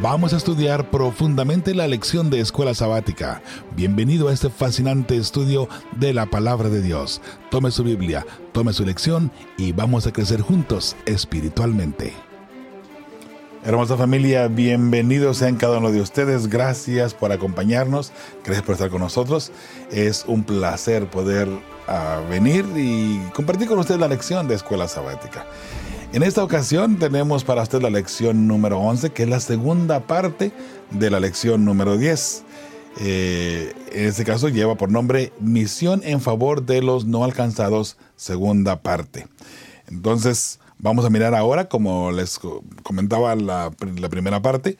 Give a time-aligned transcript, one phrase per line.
[0.00, 3.42] Vamos a estudiar profundamente la lección de escuela sabática.
[3.74, 7.22] Bienvenido a este fascinante estudio de la palabra de Dios.
[7.50, 12.12] Tome su Biblia, tome su lección y vamos a crecer juntos espiritualmente.
[13.64, 16.48] Hermosa familia, bienvenidos sean cada uno de ustedes.
[16.48, 18.12] Gracias por acompañarnos,
[18.44, 19.52] gracias por estar con nosotros.
[19.90, 25.46] Es un placer poder uh, venir y compartir con ustedes la lección de escuela sabática.
[26.14, 30.52] En esta ocasión tenemos para usted la lección número 11, que es la segunda parte
[30.92, 32.44] de la lección número 10.
[33.00, 38.80] Eh, en este caso lleva por nombre Misión en favor de los no alcanzados, segunda
[38.80, 39.26] parte.
[39.88, 42.38] Entonces, vamos a mirar ahora, como les
[42.84, 44.78] comentaba la, la primera parte,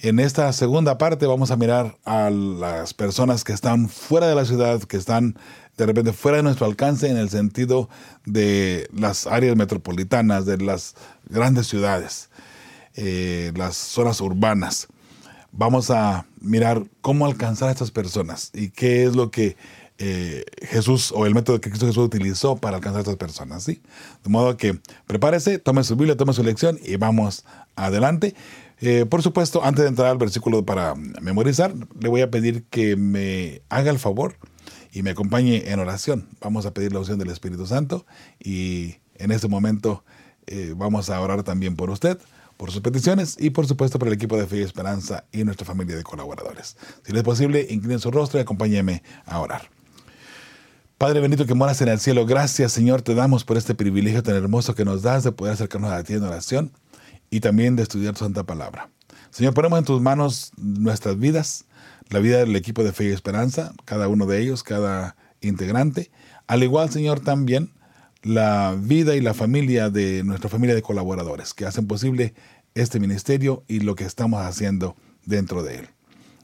[0.00, 4.44] en esta segunda parte vamos a mirar a las personas que están fuera de la
[4.44, 5.38] ciudad, que están
[5.78, 7.88] de repente fuera de nuestro alcance en el sentido
[8.26, 10.96] de las áreas metropolitanas, de las
[11.30, 12.30] grandes ciudades,
[12.96, 14.88] eh, las zonas urbanas.
[15.52, 19.56] Vamos a mirar cómo alcanzar a estas personas y qué es lo que
[19.98, 23.62] eh, Jesús o el método que Cristo Jesús utilizó para alcanzar a estas personas.
[23.62, 23.80] ¿sí?
[24.24, 27.44] De modo que prepárese, tome su Biblia, tome su lección y vamos
[27.76, 28.34] adelante.
[28.80, 32.96] Eh, por supuesto, antes de entrar al versículo para memorizar, le voy a pedir que
[32.96, 34.36] me haga el favor
[34.92, 36.28] y me acompañe en oración.
[36.40, 38.06] Vamos a pedir la opción del Espíritu Santo
[38.38, 40.04] y en este momento
[40.46, 42.18] eh, vamos a orar también por usted,
[42.56, 45.66] por sus peticiones y por supuesto por el equipo de Fe y Esperanza y nuestra
[45.66, 46.76] familia de colaboradores.
[47.04, 49.70] Si le es posible, incline su rostro y acompáñeme a orar.
[50.96, 54.34] Padre bendito que moras en el cielo, gracias Señor te damos por este privilegio tan
[54.34, 56.72] hermoso que nos das de poder acercarnos a ti en oración
[57.30, 58.90] y también de estudiar tu santa palabra.
[59.30, 61.66] Señor, ponemos en tus manos nuestras vidas,
[62.10, 66.10] la vida del equipo de Fe y Esperanza, cada uno de ellos, cada integrante.
[66.46, 67.72] Al igual, Señor, también
[68.22, 72.34] la vida y la familia de nuestra familia de colaboradores que hacen posible
[72.74, 75.88] este ministerio y lo que estamos haciendo dentro de él.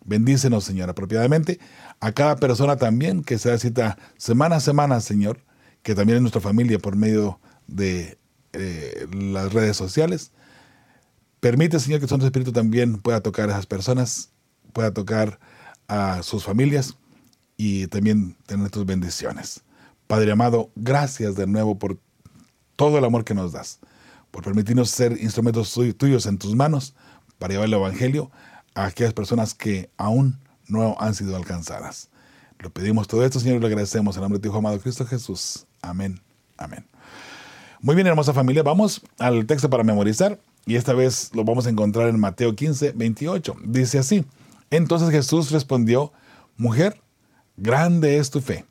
[0.04, 1.58] Bendícenos, Señor, apropiadamente
[2.00, 5.40] a cada persona también que se cita semana a semana, Señor,
[5.82, 8.18] que también es nuestra familia por medio de
[8.52, 10.32] eh, las redes sociales.
[11.40, 14.30] Permite, Señor, que Santo Espíritu también pueda tocar a esas personas,
[14.72, 15.38] pueda tocar
[15.94, 16.96] a sus familias
[17.56, 19.62] y también tener tus bendiciones.
[20.08, 21.98] Padre amado, gracias de nuevo por
[22.74, 23.78] todo el amor que nos das,
[24.32, 26.94] por permitirnos ser instrumentos tuyos en tus manos
[27.38, 28.30] para llevar el Evangelio
[28.74, 32.10] a aquellas personas que aún no han sido alcanzadas.
[32.58, 35.06] Lo pedimos todo esto, Señor, y lo agradecemos en nombre de tu Hijo amado Cristo
[35.06, 35.66] Jesús.
[35.80, 36.20] Amén.
[36.56, 36.84] Amén.
[37.80, 41.70] Muy bien, hermosa familia, vamos al texto para memorizar y esta vez lo vamos a
[41.70, 43.56] encontrar en Mateo 15, 28.
[43.64, 44.24] Dice así.
[44.70, 46.12] Entonces Jesús respondió,
[46.56, 47.00] mujer,
[47.56, 48.64] grande es tu fe,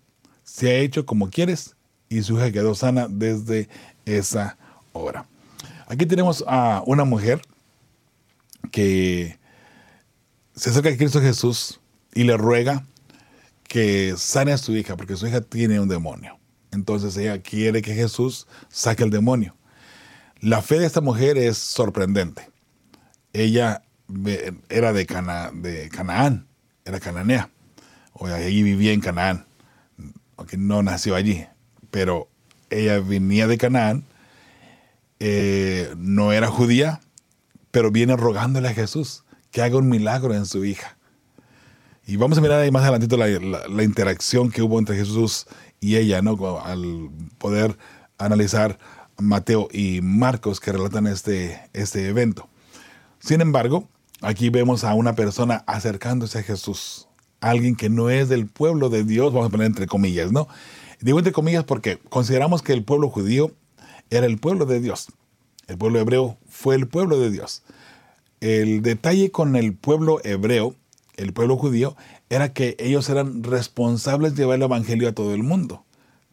[0.44, 1.76] se ha hecho como quieres,
[2.10, 3.70] y su hija quedó sana desde
[4.06, 4.58] esa
[4.92, 5.26] hora.
[5.88, 7.42] Aquí tenemos a una mujer
[8.72, 9.38] que
[10.56, 11.80] se acerca a Cristo Jesús
[12.14, 12.86] y le ruega
[13.64, 16.38] que sane a su hija, porque su hija tiene un demonio.
[16.72, 19.56] Entonces ella quiere que Jesús saque el demonio.
[20.40, 22.50] La fe de esta mujer es sorprendente.
[23.32, 23.83] Ella
[24.70, 26.48] era de, Cana, de Canaán,
[26.86, 27.50] era cananea,
[28.14, 29.46] o allí vivía en Canaán,
[30.38, 31.46] aunque no nació allí,
[31.92, 32.28] pero
[32.70, 34.04] ella venía de Canaán,
[35.20, 37.00] eh, no era judía,
[37.72, 40.98] pero viene rogándole a Jesús que haga un milagro en su hija.
[42.06, 45.46] Y vamos a mirar ahí más adelantito la, la, interacción que hubo entre Jesús
[45.80, 46.60] y ella, ¿no?
[46.60, 47.78] Al poder
[48.18, 48.78] analizar
[49.18, 52.50] Mateo y Marcos que relatan este, este evento.
[53.20, 53.88] Sin embargo,
[54.24, 57.10] Aquí vemos a una persona acercándose a Jesús,
[57.42, 60.48] alguien que no es del pueblo de Dios, vamos a poner entre comillas, ¿no?
[61.02, 63.52] Digo entre comillas porque consideramos que el pueblo judío
[64.10, 65.08] era el pueblo de Dios.
[65.68, 67.64] El pueblo hebreo fue el pueblo de Dios.
[68.40, 70.74] El detalle con el pueblo hebreo,
[71.18, 71.98] el pueblo judío,
[72.30, 75.84] era que ellos eran responsables de llevar el evangelio a todo el mundo.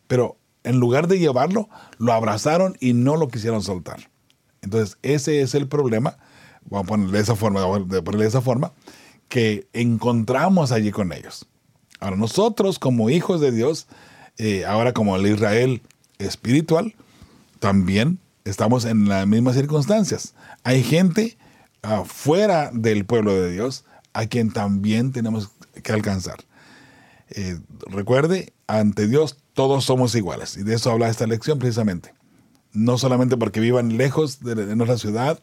[0.06, 1.68] Pero en lugar de llevarlo,
[1.98, 4.10] lo abrazaron y no lo quisieron soltar.
[4.62, 6.18] Entonces, ese es el problema
[6.70, 8.72] vamos a ponerle esa forma, ponerle de esa forma,
[9.28, 11.46] que encontramos allí con ellos.
[12.00, 13.86] Ahora nosotros como hijos de Dios,
[14.38, 15.82] eh, ahora como el Israel
[16.18, 16.94] espiritual,
[17.58, 20.34] también estamos en las mismas circunstancias.
[20.64, 21.36] Hay gente
[22.06, 25.50] fuera del pueblo de Dios a quien también tenemos
[25.82, 26.38] que alcanzar.
[27.30, 30.56] Eh, recuerde, ante Dios todos somos iguales.
[30.56, 32.12] Y de eso habla esta lección precisamente.
[32.72, 35.40] No solamente porque vivan lejos de nuestra ciudad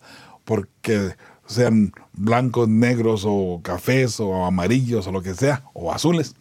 [0.48, 1.14] porque
[1.46, 6.36] sean blancos, negros o cafés o amarillos o lo que sea, o azules.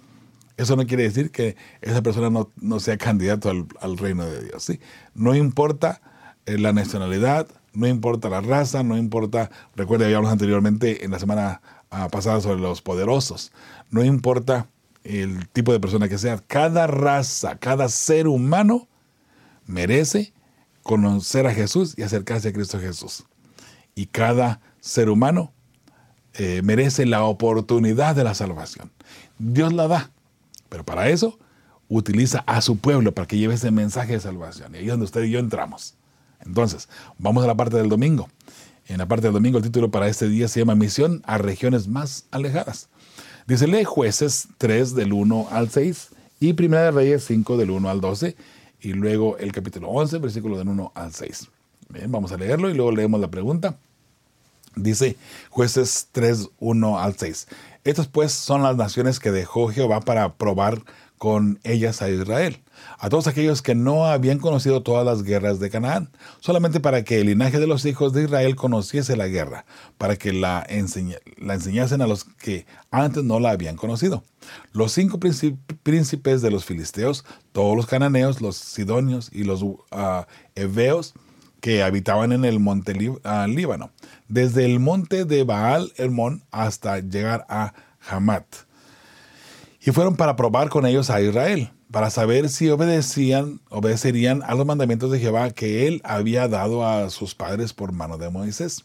[0.56, 4.62] Eso no quiere decir que esa persona no, sea candidato al, reino de Dios.
[4.62, 4.78] ¿sí?
[5.12, 6.00] No importa
[6.46, 11.60] eh, la nacionalidad, no importa la raza, no importa, recuerda, habíamos anteriormente en la semana
[11.90, 13.50] ah, pasada sobre los poderosos,
[13.90, 14.68] no importa
[15.02, 18.86] el tipo de persona que sea, cada raza, cada ser humano
[19.66, 20.32] merece
[20.84, 23.24] conocer a Jesús y acercarse a Cristo Jesús.
[23.96, 25.52] Y cada ser humano
[26.34, 28.92] eh, merece la oportunidad de la salvación.
[29.38, 30.10] Dios la da,
[30.68, 31.38] pero para eso
[31.88, 34.74] utiliza a su pueblo para que lleve ese mensaje de salvación.
[34.74, 35.94] Y ahí es donde usted y yo entramos.
[36.44, 38.28] Entonces, vamos a la parte del domingo.
[38.86, 41.88] En la parte del domingo el título para este día se llama Misión a regiones
[41.88, 42.90] más alejadas.
[43.46, 47.88] Dice, lee jueces 3 del 1 al 6 y Primera de Reyes 5 del 1
[47.88, 48.36] al 12
[48.82, 51.48] y luego el capítulo 11, versículo del 1 al 6.
[51.88, 53.78] Bien, vamos a leerlo y luego leemos la pregunta.
[54.76, 55.16] Dice
[55.50, 57.48] jueces 3, 1 al 6.
[57.84, 60.82] Estas pues son las naciones que dejó Jehová para probar
[61.18, 62.62] con ellas a Israel,
[62.98, 67.20] a todos aquellos que no habían conocido todas las guerras de Canaán, solamente para que
[67.20, 69.64] el linaje de los hijos de Israel conociese la guerra,
[69.96, 70.66] para que la,
[71.38, 74.24] la enseñasen a los que antes no la habían conocido.
[74.72, 79.76] Los cinco príncipes de los filisteos, todos los cananeos, los sidonios y los uh,
[80.54, 81.14] heveos,
[81.66, 83.90] que habitaban en el monte Líbano,
[84.28, 87.74] desde el monte de Baal Hermón hasta llegar a
[88.08, 88.46] Hamat.
[89.84, 94.64] Y fueron para probar con ellos a Israel, para saber si obedecían, obedecerían a los
[94.64, 98.84] mandamientos de Jehová que él había dado a sus padres por mano de Moisés.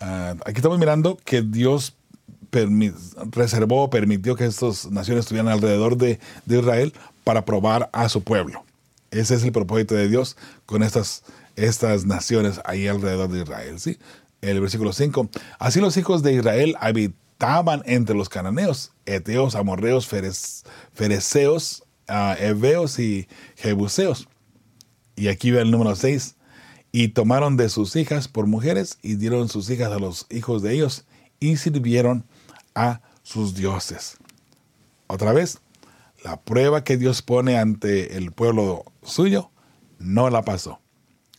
[0.00, 1.98] Ah, aquí estamos mirando que Dios
[3.30, 6.94] reservó, permitió que estas naciones estuvieran alrededor de, de Israel
[7.24, 8.64] para probar a su pueblo.
[9.10, 11.22] Ese es el propósito de Dios con estas
[11.56, 13.80] estas naciones ahí alrededor de Israel.
[13.80, 13.98] ¿sí?
[14.40, 15.28] El versículo 5.
[15.58, 20.08] Así los hijos de Israel habitaban entre los cananeos, eteos, amorreos,
[20.92, 24.28] fereceos, uh, heveos y jebuseos.
[25.16, 26.36] Y aquí ve el número 6.
[26.92, 30.74] Y tomaron de sus hijas por mujeres y dieron sus hijas a los hijos de
[30.74, 31.04] ellos
[31.40, 32.24] y sirvieron
[32.74, 34.16] a sus dioses.
[35.08, 35.58] Otra vez,
[36.22, 39.50] la prueba que Dios pone ante el pueblo suyo
[39.98, 40.83] no la pasó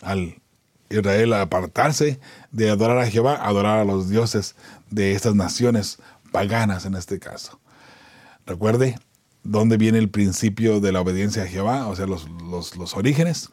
[0.02, 0.42] al
[0.90, 2.20] Israel apartarse
[2.52, 4.56] de adorar a Jehová, adorar a los dioses
[4.90, 6.00] de estas naciones
[6.32, 7.60] paganas en este caso.
[8.46, 8.98] Recuerde
[9.44, 12.28] dónde viene el principio de la obediencia a Jehová, o sea, los,
[12.96, 13.50] orígenes,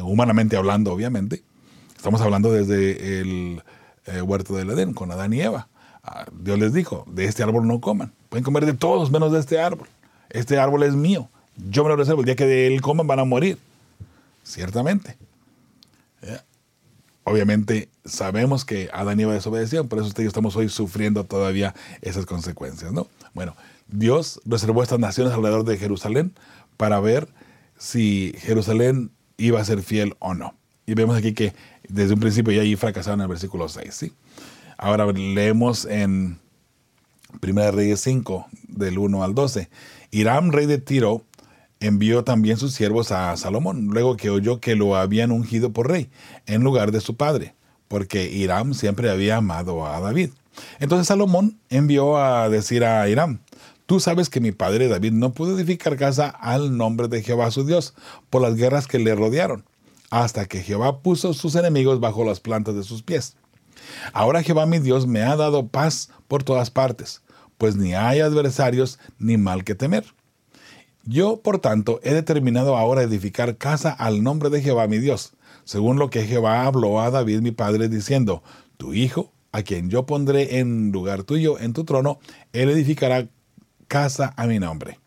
[0.00, 1.42] humanamente hablando, obviamente.
[1.96, 3.62] Estamos hablando desde el
[4.06, 5.68] eh, huerto del Edén, con Adán y Eva.
[6.02, 8.12] Ah, Dios les dijo, de este árbol no coman.
[8.28, 9.88] Pueden comer de todos menos de este árbol.
[10.30, 11.28] Este árbol es mío.
[11.56, 12.20] Yo me lo reservo.
[12.20, 13.58] El día que de él coman van a morir.
[14.44, 15.16] Ciertamente.
[17.24, 22.24] Obviamente sabemos que Adán y Eva desobedecieron, por eso ustedes estamos hoy sufriendo todavía esas
[22.24, 23.08] consecuencias, ¿no?
[23.34, 23.56] Bueno,
[23.88, 26.34] Dios reservó estas naciones alrededor de Jerusalén
[26.76, 27.26] para ver
[27.78, 30.54] si Jerusalén iba a ser fiel o no.
[30.86, 31.52] Y vemos aquí que
[31.88, 34.12] desde un principio ya ahí fracasaron en el versículo 6, ¿sí?
[34.78, 36.38] Ahora leemos en
[37.42, 39.68] 1 Reyes 5, del 1 al 12.
[40.10, 41.24] Hiram, rey de Tiro,
[41.80, 46.10] envió también sus siervos a Salomón, luego que oyó que lo habían ungido por rey,
[46.46, 47.54] en lugar de su padre,
[47.88, 50.30] porque Hiram siempre había amado a David.
[50.80, 53.40] Entonces Salomón envió a decir a Hiram,
[53.86, 57.64] Tú sabes que mi padre David no pudo edificar casa al nombre de Jehová su
[57.64, 57.94] Dios,
[58.30, 59.64] por las guerras que le rodearon,
[60.10, 63.36] hasta que Jehová puso sus enemigos bajo las plantas de sus pies.
[64.12, 67.22] Ahora Jehová mi Dios me ha dado paz por todas partes,
[67.58, 70.04] pues ni hay adversarios ni mal que temer.
[71.08, 75.34] Yo, por tanto, he determinado ahora edificar casa al nombre de Jehová mi Dios,
[75.64, 78.42] según lo que Jehová habló a David mi padre, diciendo,
[78.76, 82.18] Tu hijo, a quien yo pondré en lugar tuyo en tu trono,
[82.52, 83.28] él edificará
[83.86, 84.98] casa a mi nombre.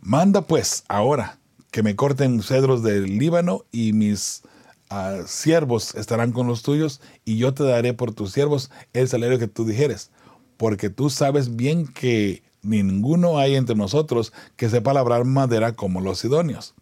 [0.00, 1.40] Manda pues ahora
[1.72, 4.42] que me corten cedros del Líbano y mis
[4.88, 9.40] ah, siervos estarán con los tuyos y yo te daré por tus siervos el salario
[9.40, 10.12] que tú dijeres,
[10.56, 16.18] porque tú sabes bien que ninguno hay entre nosotros que sepa labrar madera como los
[16.18, 16.74] sidonios.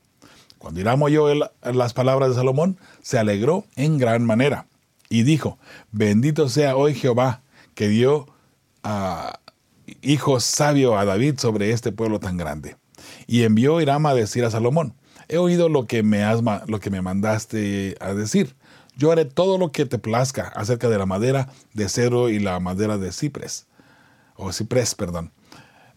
[0.59, 1.27] Cuando Hiram oyó
[1.63, 4.67] las palabras de Salomón, se alegró en gran manera
[5.09, 5.59] y dijo,
[5.91, 7.41] bendito sea hoy Jehová,
[7.75, 8.27] que dio
[8.83, 9.41] a
[10.03, 12.77] hijo sabio a David sobre este pueblo tan grande.
[13.27, 14.95] Y envió Hiram a decir a Salomón,
[15.29, 18.55] he oído lo que me, has, lo que me mandaste a decir.
[18.97, 22.61] Yo haré todo lo que te plazca acerca de la madera de cedro y la
[22.61, 23.67] madera de ciprés,
[24.37, 25.33] o ciprés, perdón.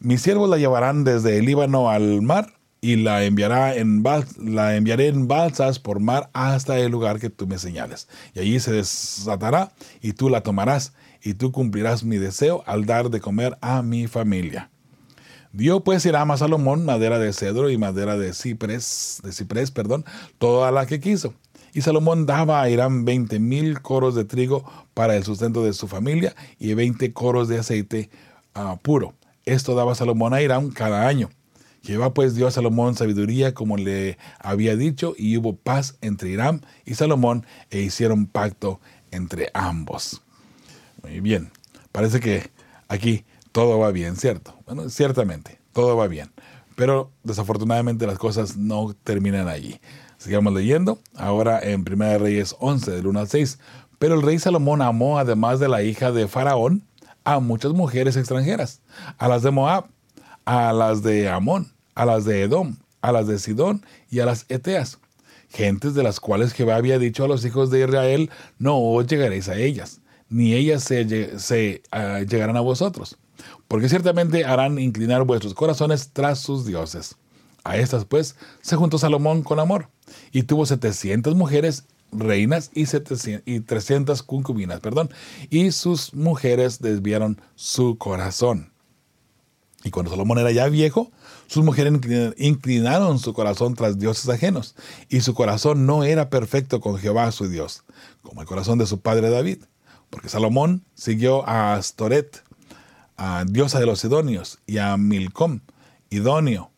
[0.03, 4.03] Mis siervos la llevarán desde el Líbano al mar y la, enviará en
[4.37, 8.09] la enviaré en balsas por mar hasta el lugar que tú me señales.
[8.35, 10.91] Y allí se desatará y tú la tomarás
[11.21, 14.69] y tú cumplirás mi deseo al dar de comer a mi familia.
[15.53, 20.03] Dio pues Hiram a Salomón madera de cedro y madera de ciprés, de ciprés, perdón,
[20.37, 21.33] toda la que quiso.
[21.73, 25.87] Y Salomón daba a Irán 20 mil coros de trigo para el sustento de su
[25.87, 28.09] familia y 20 coros de aceite
[28.53, 29.13] ah, puro.
[29.45, 31.29] Esto daba Salomón a Irán cada año.
[31.83, 36.65] Jehová pues dio a Salomón sabiduría como le había dicho y hubo paz entre Irán
[36.85, 38.79] y Salomón e hicieron pacto
[39.11, 40.21] entre ambos.
[41.01, 41.51] Muy bien,
[41.91, 42.51] parece que
[42.87, 44.57] aquí todo va bien, ¿cierto?
[44.65, 46.31] Bueno, ciertamente, todo va bien.
[46.75, 49.79] Pero desafortunadamente las cosas no terminan allí.
[50.17, 50.99] Sigamos leyendo.
[51.15, 53.59] Ahora en 1 Reyes 11, del 1 al 6.
[53.99, 56.83] Pero el rey Salomón amó, además de la hija de Faraón,
[57.23, 58.81] a muchas mujeres extranjeras,
[59.17, 59.85] a las de Moab,
[60.45, 64.45] a las de Amón, a las de Edom, a las de Sidón y a las
[64.49, 64.99] Eteas,
[65.49, 69.49] gentes de las cuales Jehová había dicho a los hijos de Israel, no os llegaréis
[69.49, 73.17] a ellas, ni ellas se, ah, llegarán a vosotros
[73.67, 77.15] porque ciertamente harán inclinar vuestros corazones tras sus dioses.
[77.63, 79.89] A estas pues se juntó Salomón con amor,
[80.31, 81.85] y tuvo setecientas mujeres
[82.17, 82.85] reinas y,
[83.45, 85.09] y 300 concubinas, perdón,
[85.49, 88.71] y sus mujeres desviaron su corazón.
[89.83, 91.11] Y cuando Salomón era ya viejo,
[91.47, 91.93] sus mujeres
[92.37, 94.75] inclinaron su corazón tras dioses ajenos,
[95.09, 97.83] y su corazón no era perfecto con Jehová su Dios,
[98.21, 99.63] como el corazón de su padre David,
[100.09, 102.43] porque Salomón siguió a Astoret,
[103.17, 105.59] a diosa de los sidonios, y a Milcom,
[106.09, 106.71] idóneo,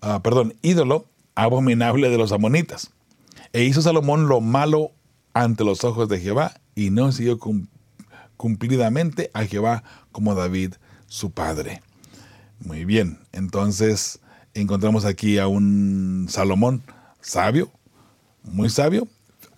[0.00, 2.90] ah, perdón, ídolo abominable de los amonitas.
[3.52, 4.92] E hizo Salomón lo malo
[5.34, 7.38] ante los ojos de Jehová, y no siguió
[8.36, 10.74] cumplidamente a Jehová como David
[11.06, 11.82] su padre.
[12.60, 14.20] Muy bien, entonces
[14.54, 16.82] encontramos aquí a un Salomón
[17.20, 17.72] sabio,
[18.44, 19.08] muy sabio.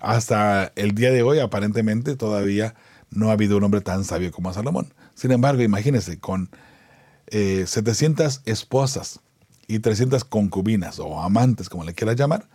[0.00, 2.74] Hasta el día de hoy aparentemente todavía
[3.10, 4.92] no ha habido un hombre tan sabio como Salomón.
[5.14, 6.50] Sin embargo, imagínense, con
[7.30, 9.20] 700 eh, esposas
[9.68, 12.48] y 300 concubinas o amantes, como le quieras llamar,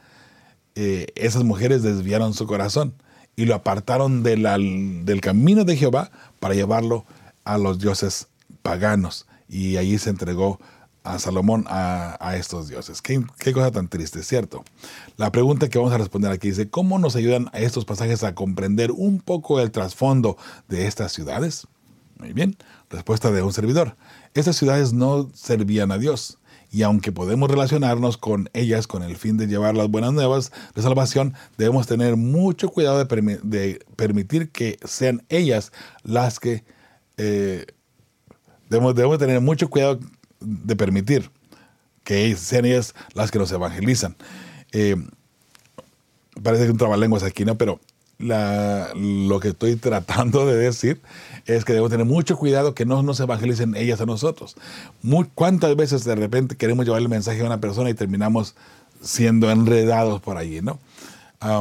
[0.79, 2.93] eh, esas mujeres desviaron su corazón
[3.35, 7.03] y lo apartaron del camino de Jehová para llevarlo
[7.45, 8.27] a los dioses
[8.61, 9.25] paganos.
[9.49, 10.59] Y allí se entregó
[11.03, 13.01] a Salomón a, estos dioses.
[13.01, 14.63] Qué, qué, cosa tan triste, ¿cierto?
[15.15, 18.35] La pregunta que vamos a responder aquí dice, ¿cómo nos ayudan a estos pasajes a
[18.35, 21.65] comprender un poco el trasfondo de estas ciudades?
[22.19, 22.55] Muy bien,
[22.91, 23.95] respuesta de un servidor.
[24.35, 26.37] Estas ciudades no servían a Dios,
[26.71, 30.81] y aunque podemos relacionarnos con ellas con el fin de llevar las buenas nuevas de
[30.81, 35.71] salvación, debemos tener mucho cuidado de, permitir que sean ellas
[36.03, 36.63] las que...
[37.17, 37.65] Eh,
[38.69, 39.99] debemos, debemos tener mucho cuidado
[40.39, 41.31] de permitir
[42.03, 44.15] que sean ellas las que nos evangelizan.
[44.71, 44.95] Eh,
[46.43, 47.57] parece que un trabalenguas aquí, ¿no?
[47.57, 47.79] Pero
[48.19, 51.01] lo que estoy tratando de decir
[51.45, 54.55] es que debemos tener mucho cuidado que no nos evangelicen ellas a nosotros.
[55.35, 58.55] ¿Cuántas veces de repente queremos llevar el mensaje a una persona y terminamos
[59.01, 60.79] siendo enredados por allí, no?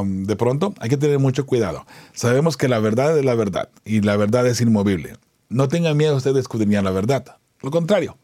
[0.03, 1.85] de pronto hay que tener mucho cuidado.
[2.13, 5.17] Sabemos que la verdad es la verdad y la verdad es inmovible.
[5.49, 7.37] No tengan miedo usted de escudriñar la verdad.
[7.61, 8.17] Lo contrario,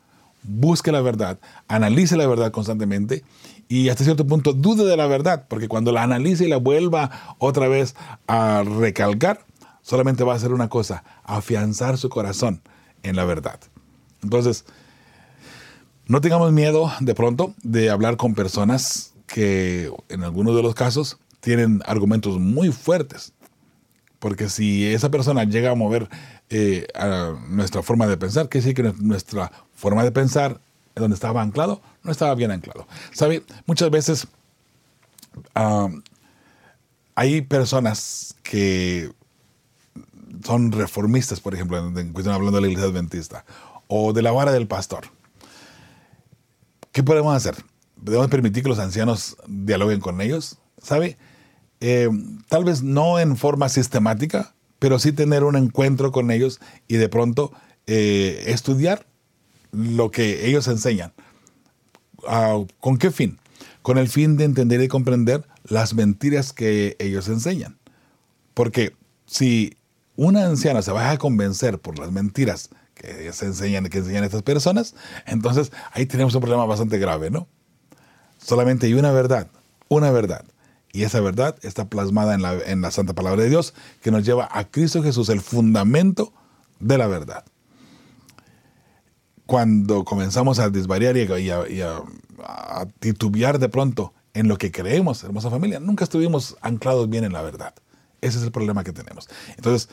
[0.44, 3.24] busque la verdad, analice la verdad constantemente
[3.68, 7.36] y hasta cierto punto dude de la verdad, porque cuando la analice y la vuelva
[7.40, 7.96] otra vez
[8.28, 9.46] a recalcar,
[9.82, 12.62] solamente va a hacer una cosa, afianzar su corazón
[13.04, 13.60] en la verdad.
[14.22, 14.66] Entonces,
[16.08, 21.18] no tengamos miedo de pronto de hablar con personas que en algunos de los casos
[21.40, 23.34] tienen argumentos muy fuertes.
[24.20, 26.10] Porque si esa persona llega a mover
[26.50, 26.88] eh,
[27.50, 30.62] nuestra forma de pensar, quiere decir que nuestra forma de pensar,
[30.96, 32.88] donde estaba anclado, no estaba bien anclado.
[33.12, 33.44] ¿Sabe?
[33.66, 34.28] Muchas veces
[37.16, 39.12] hay personas que
[40.44, 43.46] son reformistas, por ejemplo, hablando de la iglesia adventista,
[43.88, 45.06] o de la vara del pastor.
[46.92, 47.56] ¿Qué podemos hacer?
[47.96, 50.58] ¿Debemos permitir que los ancianos dialoguen con ellos?
[50.82, 51.18] ¿Sabe?
[51.80, 52.10] Eh,
[52.50, 57.10] tal vez no en forma sistemática, pero sí tener un encuentro con ellos y de
[57.10, 57.52] pronto
[57.88, 59.06] eh, estudiar
[59.74, 61.12] lo que ellos enseñan.
[62.28, 63.40] Ah, ¿Con qué fin?
[63.82, 67.78] Con el fin de entender y comprender las mentiras que ellos enseñan.
[68.54, 69.76] Porque si
[70.16, 74.44] una anciana se va a convencer por las mentiras que se enseñan, que enseñan estas
[74.44, 77.48] personas, entonces ahí tenemos un problema bastante grave, ¿no?
[78.38, 79.48] Solamente hay una verdad,
[79.90, 80.46] una verdad.
[80.92, 84.24] Y esa verdad está plasmada en la, en la Santa Palabra de Dios, que nos
[84.24, 86.32] lleva a Cristo Jesús, el fundamento
[86.80, 87.46] de la verdad.
[89.54, 95.80] Cuando comenzamos a desvariar y, a, titubear de pronto en lo que creemos, hermosa familia,
[95.80, 97.76] nunca estuvimos anclados bien en la verdad.
[98.22, 99.30] Ese es el problema que tenemos.
[99.56, 99.90] Entonces,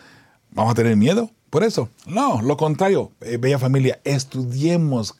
[0.50, 1.90] ¿vamos a tener miedo por eso?
[2.06, 5.16] No, lo contrario, eh, bella familia, estudiemos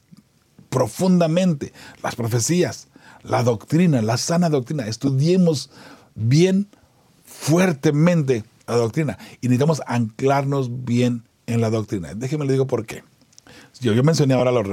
[0.71, 2.89] profundamente las profecías,
[3.23, 4.87] la doctrina, la sana doctrina.
[4.87, 5.69] Estudiemos
[6.15, 6.67] bien
[7.27, 12.15] fuertemente la doctrina y necesitamos anclarnos bien en la doctrina.
[12.15, 13.03] Déjeme le digo por qué.
[13.81, 14.67] Yo, yo mencioné ahora los,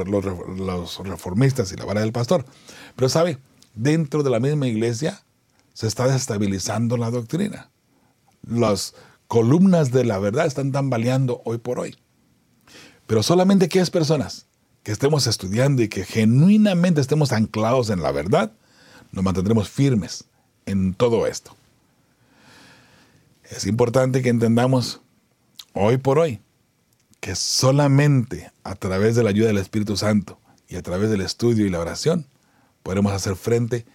[0.59, 2.45] los, reformistas y la vara del pastor,
[2.95, 3.37] pero sabe,
[3.73, 5.23] dentro de la misma iglesia
[5.73, 7.69] se está desestabilizando la doctrina.
[8.45, 8.95] Las
[9.27, 11.95] columnas de la verdad están tambaleando hoy por hoy.
[13.05, 14.47] Pero solamente aquellas personas
[14.83, 18.51] que estemos estudiando y que genuinamente estemos anclados en la verdad,
[19.11, 20.25] nos mantendremos firmes
[20.65, 21.55] en todo esto.
[23.49, 24.99] Es importante que entendamos
[25.73, 26.41] hoy por hoy
[27.19, 31.65] que solamente a través de la ayuda del Espíritu Santo y a través del estudio
[31.65, 32.25] y la oración
[32.83, 33.85] podremos hacer frente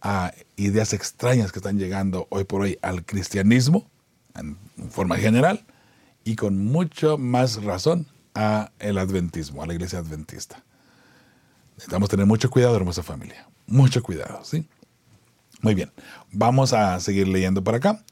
[0.00, 3.88] a ideas extrañas que están llegando hoy por hoy al cristianismo
[4.34, 4.56] en
[4.90, 5.64] forma general
[6.24, 10.62] y con mucho más razón a el adventismo, a la iglesia adventista.
[11.74, 13.46] Necesitamos tener mucho cuidado, hermosa familia.
[13.66, 14.66] Mucho cuidado, ¿sí?
[15.60, 15.90] Muy bien,
[16.32, 18.04] vamos a seguir leyendo por acá.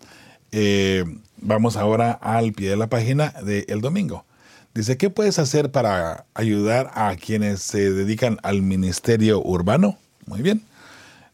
[0.53, 1.05] Eh,
[1.39, 4.25] vamos ahora al pie de la página del domingo.
[4.73, 9.99] Dice, ¿qué puedes hacer para ayudar a quienes se dedican al ministerio urbano?
[10.27, 10.63] Muy bien.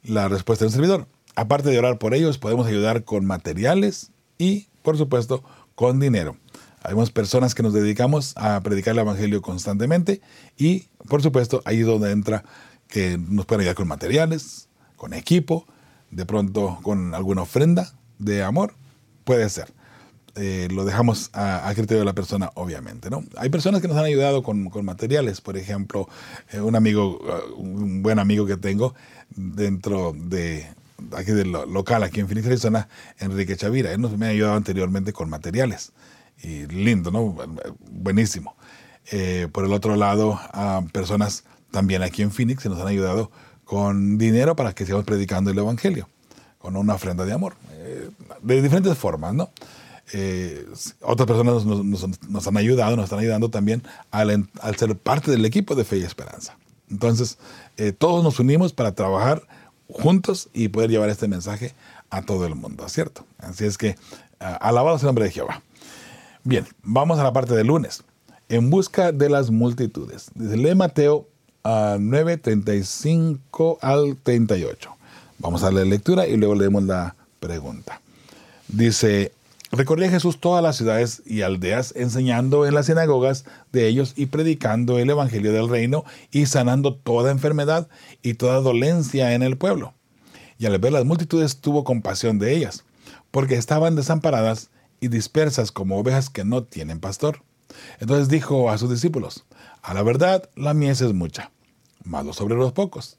[0.02, 1.06] La respuesta del servidor.
[1.34, 6.38] Aparte de orar por ellos, podemos ayudar con materiales y, por supuesto, con dinero.
[6.82, 10.22] Hay personas que nos dedicamos a predicar el Evangelio constantemente
[10.56, 12.42] y, por supuesto, ahí donde entra
[12.88, 15.66] que nos pueden ayudar con materiales, con equipo,
[16.10, 18.72] de pronto con alguna ofrenda de amor,
[19.24, 19.75] puede ser.
[20.38, 23.08] Eh, lo dejamos a, criterio de la persona, obviamente.
[23.08, 23.24] ¿no?
[23.38, 26.08] Hay personas que nos han ayudado con, materiales, por ejemplo,
[26.52, 28.94] eh, un amigo, uh, un buen amigo que tengo
[29.30, 30.66] dentro de
[31.12, 32.88] aquí del local, aquí en Phoenix, Arizona,
[33.18, 33.92] Enrique Chavira.
[33.92, 35.92] Él nos me ha ayudado anteriormente con materiales.
[36.42, 37.34] Y lindo, ¿no?
[37.90, 38.56] Buenísimo.
[39.10, 43.30] Eh, por el otro lado, a personas también aquí en Phoenix que nos han ayudado
[43.64, 46.10] con dinero para que sigamos predicando el Evangelio,
[46.58, 47.56] con una ofrenda de amor,
[48.42, 49.50] de diferentes formas, ¿no?
[50.12, 50.66] Eh,
[51.00, 54.46] otras personas nos, han ayudado, nos están ayudando también al,
[54.76, 56.56] ser parte del equipo de Fe y Esperanza.
[56.90, 57.38] Entonces,
[57.76, 59.42] eh, todos nos unimos para trabajar
[59.88, 61.74] juntos y poder llevar este mensaje
[62.10, 63.24] a todo el mundo, ¿cierto?
[63.38, 63.96] Así es que,
[64.40, 65.62] uh, alabado sea el nombre de Jehová.
[66.44, 68.04] Bien, vamos a la parte del lunes.
[68.48, 70.30] En busca de las multitudes.
[70.34, 71.26] Dice, lee Mateo
[71.64, 74.90] uh, 9, 35 al 38.
[75.38, 78.00] Vamos a leer lectura y luego leemos la pregunta.
[78.68, 79.32] Dice,
[79.72, 84.98] Recorría Jesús todas las ciudades y aldeas, enseñando en las sinagogas de ellos y predicando
[84.98, 87.88] el Evangelio del reino y sanando toda enfermedad
[88.22, 89.92] y toda dolencia en el pueblo.
[90.58, 92.84] Y al ver las multitudes tuvo compasión de ellas,
[93.32, 97.42] porque estaban desamparadas y dispersas como ovejas que no tienen pastor.
[97.98, 99.44] Entonces dijo a sus discípulos,
[99.82, 101.50] a la verdad la mies es mucha,
[102.04, 103.18] mas los obreros pocos.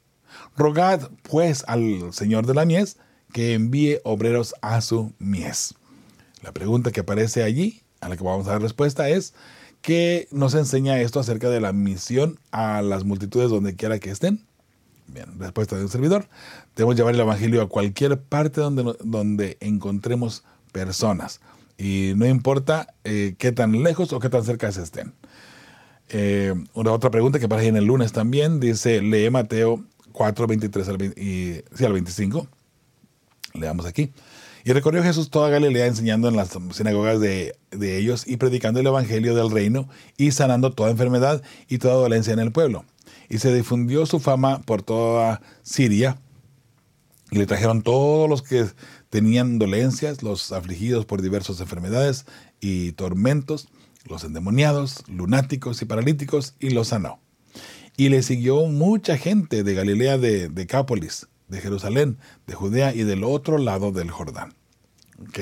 [0.56, 2.96] Rogad pues al Señor de la mies
[3.32, 5.74] que envíe obreros a su mies.
[6.42, 9.34] La pregunta que aparece allí, a la que vamos a dar respuesta, es
[9.82, 14.44] ¿qué nos enseña esto acerca de la misión a las multitudes donde quiera que estén?
[15.06, 16.28] Bien, respuesta de un servidor.
[16.76, 21.40] Debemos llevar el Evangelio a cualquier parte donde, donde encontremos personas.
[21.78, 25.14] Y no importa eh, qué tan lejos o qué tan cerca se estén.
[26.10, 30.88] Eh, una otra pregunta que aparece en el lunes también dice, lee Mateo 4, 23
[30.88, 32.48] al, y, sí, al 25.
[33.54, 34.12] Leamos aquí.
[34.68, 39.34] Y recorrió Jesús toda Galilea enseñando en las sinagogas de, ellos y predicando el Evangelio
[39.34, 42.84] del reino y sanando toda enfermedad y toda dolencia en el pueblo.
[43.30, 46.18] Y se difundió su fama por toda Siria
[47.30, 48.66] y le trajeron todos los que
[49.08, 52.26] tenían dolencias, los afligidos por diversas enfermedades
[52.60, 53.68] y tormentos,
[54.04, 57.20] los endemoniados, lunáticos y paralíticos, y los sanó.
[57.96, 63.24] Y le siguió mucha gente de Galilea de Decápolis, de Jerusalén, de Judea y del
[63.24, 64.57] otro lado del Jordán.
[65.20, 65.40] Ok.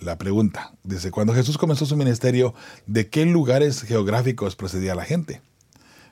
[0.00, 2.54] La pregunta, dice, cuando Jesús comenzó su ministerio,
[2.86, 5.40] ¿de qué lugares geográficos procedía la gente?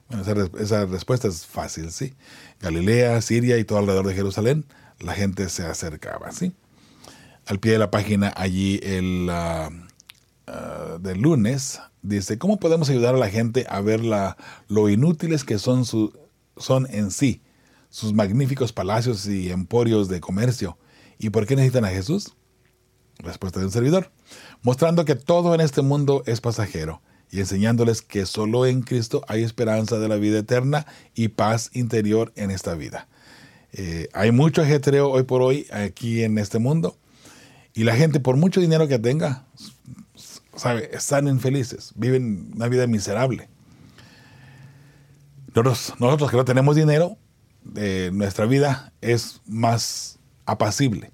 [0.09, 0.25] Bueno,
[0.59, 2.15] esa, respuesta es fácil, ¿sí?
[2.61, 4.65] Galilea, Siria y todo alrededor de Jerusalén,
[4.99, 6.53] la gente se acercaba, ¿sí?
[7.47, 13.19] Al pie de la página, allí el uh, del lunes, dice, ¿cómo podemos ayudar a
[13.19, 14.37] la gente a ver la,
[14.69, 16.13] lo inútiles que son, su,
[16.57, 17.43] son en sí
[17.89, 20.77] sus magníficos palacios y emporios de comercio?
[21.19, 22.35] ¿Y por qué necesitan a Jesús?
[23.19, 24.11] Respuesta de un servidor.
[24.63, 27.01] Mostrando que todo en este mundo es pasajero
[27.31, 32.33] y enseñándoles que solo en Cristo hay esperanza de la vida eterna y paz interior
[32.37, 33.09] en esta vida.
[33.73, 36.97] Eh, hay mucho ajetreo hoy por hoy aquí en este mundo
[37.75, 39.45] y la gente por mucho dinero que tenga,
[40.55, 43.49] sabe, están infelices, viven una vida miserable.
[45.49, 47.17] Nosotros, nosotros que no tenemos dinero,
[47.75, 51.11] eh, nuestra vida es más apacible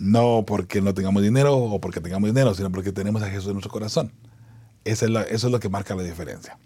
[0.00, 3.52] No porque no tengamos dinero o porque tengamos dinero, sino porque tenemos a Jesús en
[3.52, 4.12] nuestro corazón.
[4.84, 6.58] es eso es lo que marca la diferencia.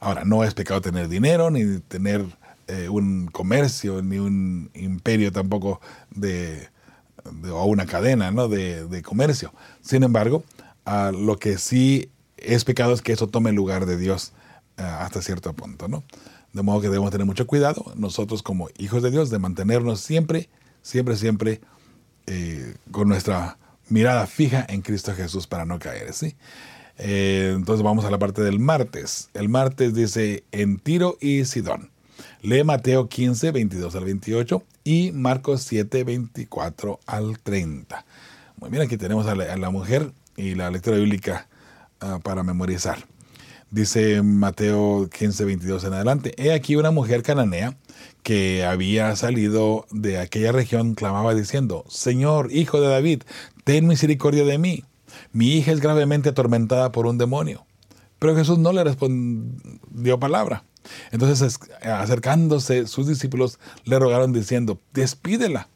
[0.00, 2.24] Ahora, no es pecado tener dinero, ni tener
[2.66, 6.68] eh, un comercio, ni un imperio tampoco de,
[7.50, 8.48] o una cadena ¿no?
[8.48, 9.52] de, comercio.
[9.82, 10.42] Sin embargo,
[10.86, 14.32] lo que sí es pecado es que eso tome lugar de Dios
[14.78, 15.88] eh, hasta cierto punto.
[15.88, 16.04] ¿no?
[16.54, 20.48] De modo que debemos tener mucho cuidado, nosotros como hijos de Dios, de mantenernos siempre,
[20.80, 21.60] siempre, siempre
[22.30, 23.56] eh, con nuestra
[23.88, 26.12] mirada fija en Cristo Jesús para no caer.
[26.12, 26.36] ¿sí?
[26.98, 29.30] Eh, entonces vamos a la parte del martes.
[29.32, 31.90] El martes dice en Tiro y Sidón.
[32.42, 38.04] Lee Mateo 15, 22 al 28 y Marcos 7, 24 al 30.
[38.56, 41.48] Muy bien, aquí tenemos a la, mujer y la lectura bíblica
[42.00, 42.98] ah, para memorizar.
[43.70, 46.34] Dice Mateo 15, 22 en adelante.
[46.36, 47.76] He aquí una mujer cananea
[48.28, 53.22] que había salido de aquella región clamaba diciendo, Señor, hijo de David,
[53.64, 54.84] ten misericordia de mí
[55.32, 57.64] mi hija es gravemente atormentada por un demonio.
[58.18, 60.62] Pero Jesús no le respondió palabra.
[61.10, 65.70] Entonces, acercándose, sus discípulos le rogaron diciendo, despídela,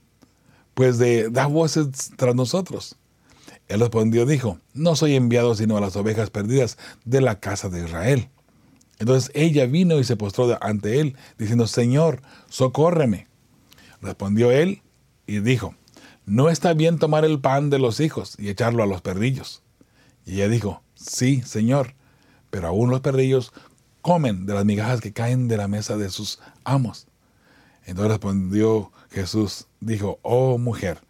[0.75, 2.97] pues de, da voces tras nosotros.
[3.67, 7.83] Él respondió, dijo, no soy enviado sino a las ovejas perdidas de la casa de
[7.83, 8.29] Israel.
[9.03, 13.27] Entonces ella vino y se postró ante él, diciendo, Señor, socórreme.
[14.01, 14.83] Respondió él
[15.27, 15.75] y dijo,
[16.25, 19.65] no está bien tomar el pan de los hijos y echarlo a los perrillos.
[20.25, 21.97] Y ella dijo, sí, Señor,
[22.51, 23.53] pero aún los perrillos
[24.03, 27.09] comen de las migajas que caen de la mesa de sus amos.
[27.85, 31.01] Entonces respondió Jesús, dijo, oh mujer,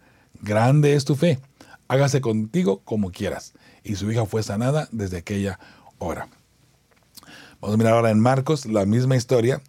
[0.41, 1.39] grande es tu fe,
[1.87, 3.53] hágase contigo como quieras.
[3.83, 5.59] Y su hija fue sanada desde aquella
[5.99, 6.27] hora.
[7.63, 9.61] Vamos a mirar ahora en Marcos la misma historia,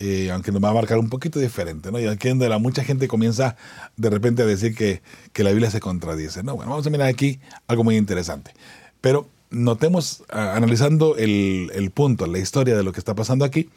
[0.00, 2.00] eh, aunque nos va a marcar un poquito diferente, ¿no?
[2.00, 3.54] Y aquí donde la mucha gente comienza
[3.96, 5.02] de repente a decir que,
[5.40, 6.56] la Biblia se contradice, ¿no?
[6.56, 8.54] Bueno, vamos a mirar aquí algo muy interesante.
[9.00, 13.70] Pero notemos, analizando el, punto, la historia de lo que está pasando aquí,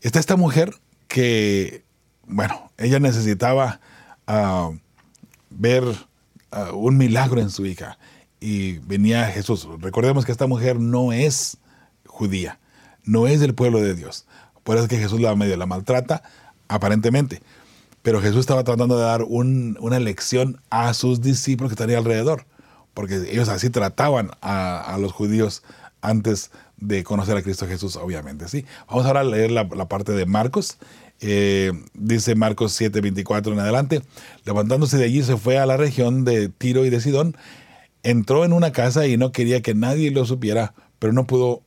[0.00, 0.74] está esta mujer
[1.06, 1.84] que,
[2.26, 3.78] bueno, ella necesitaba
[4.26, 4.72] ah,
[5.48, 5.84] ver
[6.50, 7.98] ah, un milagro en su hija
[8.40, 9.68] y venía Jesús.
[9.78, 11.56] Recordemos que esta mujer no es
[12.04, 12.58] judía,
[13.10, 14.24] no es del pueblo de Dios.
[14.62, 16.22] Por eso es que Jesús la medio la maltrata,
[16.68, 17.42] aparentemente.
[18.02, 22.46] Pero Jesús estaba tratando de dar una lección a sus discípulos que estaban alrededor,
[22.94, 25.62] porque ellos así trataban a, los judíos
[26.00, 28.48] antes de conocer a Cristo Jesús, obviamente.
[28.48, 28.64] ¿sí?
[28.88, 30.78] Vamos ahora a leer la, parte de Marcos.
[31.20, 34.02] Eh, dice Marcos 7, 24 en adelante.
[34.44, 37.36] Levantándose de allí se fue a la región de Tiro y de Sidón.
[38.02, 41.62] Entró en una casa y no quería que nadie lo supiera, pero no pudo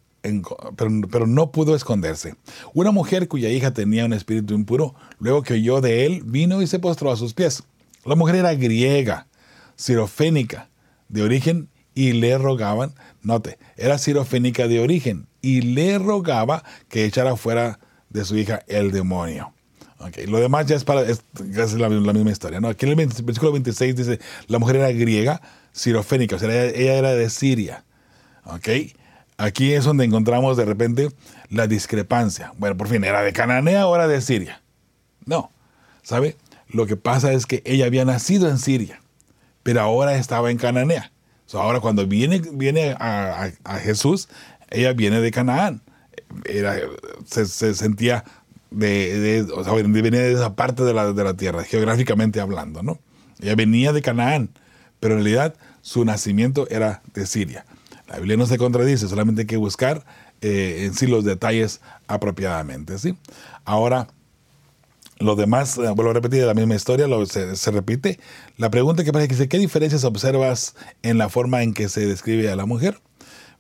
[1.11, 2.35] pero, no pudo esconderse.
[2.73, 6.67] Una mujer cuya hija tenía un espíritu impuro, luego que oyó de él, vino y
[6.67, 7.63] se postró a sus pies.
[8.05, 9.27] La mujer era griega,
[9.75, 10.69] sirofénica
[11.09, 17.35] de origen, y le rogaban, note, era sirofénica de origen, y le rogaba que echara
[17.35, 19.53] fuera de su hija el demonio.
[19.99, 20.25] Okay.
[20.25, 21.23] Lo demás ya es, para, es,
[21.73, 22.59] la, misma historia.
[22.59, 22.67] ¿no?
[22.67, 26.93] Aquí en el versículo 26 dice, la mujer era griega, sirofénica, o sea, ella, ella
[26.95, 27.85] era de Siria.
[28.45, 28.93] ¿okay?
[29.37, 31.09] Aquí es donde encontramos de repente
[31.49, 32.53] la discrepancia.
[32.57, 34.61] Bueno, por fin, ¿era de Cananea era de Siria?
[35.25, 35.51] No,
[36.01, 36.37] ¿sabe?
[36.69, 39.01] Lo que pasa es que ella había nacido en Siria,
[39.63, 41.11] pero ahora estaba en Cananea.
[41.53, 44.27] ahora cuando viene, viene a, Jesús,
[44.69, 45.81] ella viene de Canaán.
[46.45, 46.77] Era,
[47.25, 48.23] se, sentía
[48.71, 52.99] de, o sea, venía de esa parte de la, de la tierra, geográficamente hablando, ¿no?
[53.39, 54.49] Ella venía de Canaán,
[54.99, 57.65] pero en realidad su nacimiento era de Siria.
[58.13, 60.05] La Biblia no se contradice, solamente hay que buscar
[60.41, 62.99] eh, en sí los detalles apropiadamente.
[62.99, 63.17] ¿sí?
[63.65, 64.07] Ahora,
[65.17, 68.19] lo demás, eh, vuelvo a repetir, la misma historia lo, se, repite.
[68.57, 72.05] La pregunta que pasa es que ¿qué diferencias observas en la forma en que se
[72.05, 72.99] describe a la mujer?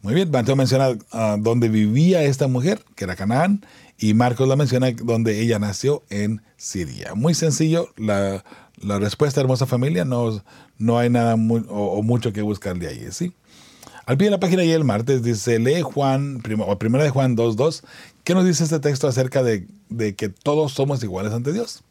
[0.03, 3.65] Muy bien, Mateo menciona ah, dónde vivía esta mujer, que era Canaán,
[3.97, 7.15] y Marcos la menciona donde ella nació en Siria.
[7.15, 8.43] Muy sencillo, la,
[8.99, 10.43] respuesta, hermosa familia, no,
[10.77, 11.33] no hay nada
[11.69, 13.33] o, mucho que buscar de ahí, ¿sí?
[14.05, 17.37] Al pie de la página y el martes dice, lee Juan, o primera de Juan
[17.37, 17.83] 2.2,
[18.25, 19.65] ¿qué nos dice este texto acerca de,
[20.15, 21.83] que todos somos iguales ante Dios?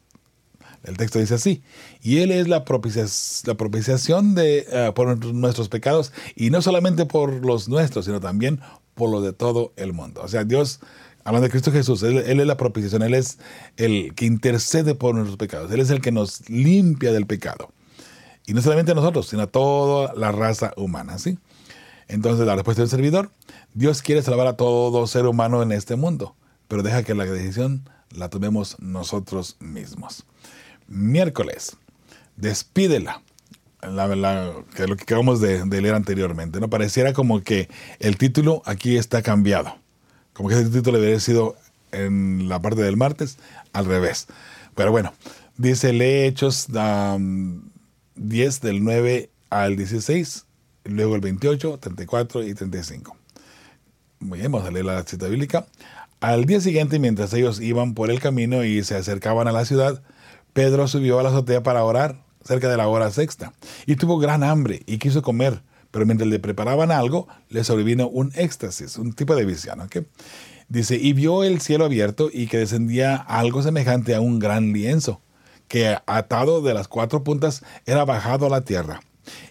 [0.83, 1.63] El texto dice así,
[2.03, 7.67] y Él es la, propiciación de, eh, por nuestros pecados, y no solamente por los
[7.67, 8.59] nuestros, sino también
[8.93, 10.21] por los de todo el mundo.
[10.23, 10.81] O sea, Dios,
[11.23, 13.39] hablando de Cristo Jesús, él, él, es la propiciación, Él es
[13.75, 17.71] el que intercede por nuestros pecados, Él es el que nos limpia del pecado.
[18.45, 21.39] Y no solamente a nosotros, sino a toda la raza humana, ¿sí?
[22.07, 23.31] Entonces la respuesta del servidor,
[23.73, 26.35] Dios quiere salvar a todo ser humano en este mundo,
[26.67, 30.25] pero deja que la decisión la tomemos nosotros mismos.
[30.87, 31.77] Miércoles,
[32.35, 33.21] despídela.
[33.81, 36.59] lo que acabamos de, leer anteriormente.
[36.59, 36.69] ¿no?
[36.69, 39.75] Pareciera como que el título aquí está cambiado.
[40.33, 41.55] Como que ese título debería haber sido
[41.91, 43.37] en la parte del martes
[43.71, 44.27] al revés.
[44.75, 45.13] Pero bueno,
[45.57, 46.67] dice lee Hechos
[48.15, 50.45] 10 del 9 al 16,
[50.85, 53.17] luego el 28, 34 y 35.
[54.19, 55.65] Muy bien, vamos a leer la cita bíblica.
[56.21, 60.01] Al día siguiente, mientras ellos iban por el camino y se acercaban a la ciudad,
[60.53, 63.53] Pedro subió a la azotea para orar cerca de la hora sexta
[63.85, 68.31] y tuvo gran hambre y quiso comer, pero mientras le preparaban algo, le sobrevino un
[68.35, 69.81] éxtasis, un tipo de visión.
[70.69, 75.21] Dice, y vio el cielo abierto y que descendía algo semejante a un gran lienzo,
[75.67, 79.01] que atado de las cuatro puntas era bajado a la tierra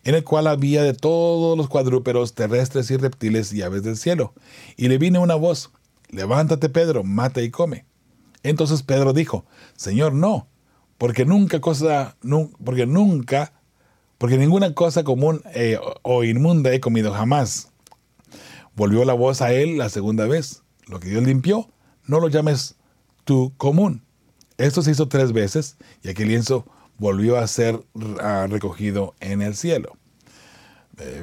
[0.05, 4.35] en el cual había de todos los cuadrúperos terrestres y reptiles y aves del cielo.
[4.77, 5.71] Y le vino una voz,
[6.11, 7.87] levántate Pedro, mata y come.
[8.43, 9.45] Entonces Pedro dijo,
[9.77, 10.49] Señor, no,
[10.99, 12.17] porque nunca cosa,
[12.65, 13.53] porque nunca,
[14.19, 17.71] porque ninguna cosa común eh, o inmunda he comido jamás.
[18.75, 21.69] Volvió la voz a él la segunda vez, lo que Dios limpió,
[22.07, 22.77] no lo llames
[23.25, 24.03] tú común.
[24.59, 26.67] Esto se hizo tres veces y aquel lienzo
[27.03, 27.83] volvió a ser
[28.49, 29.97] recogido en el cielo.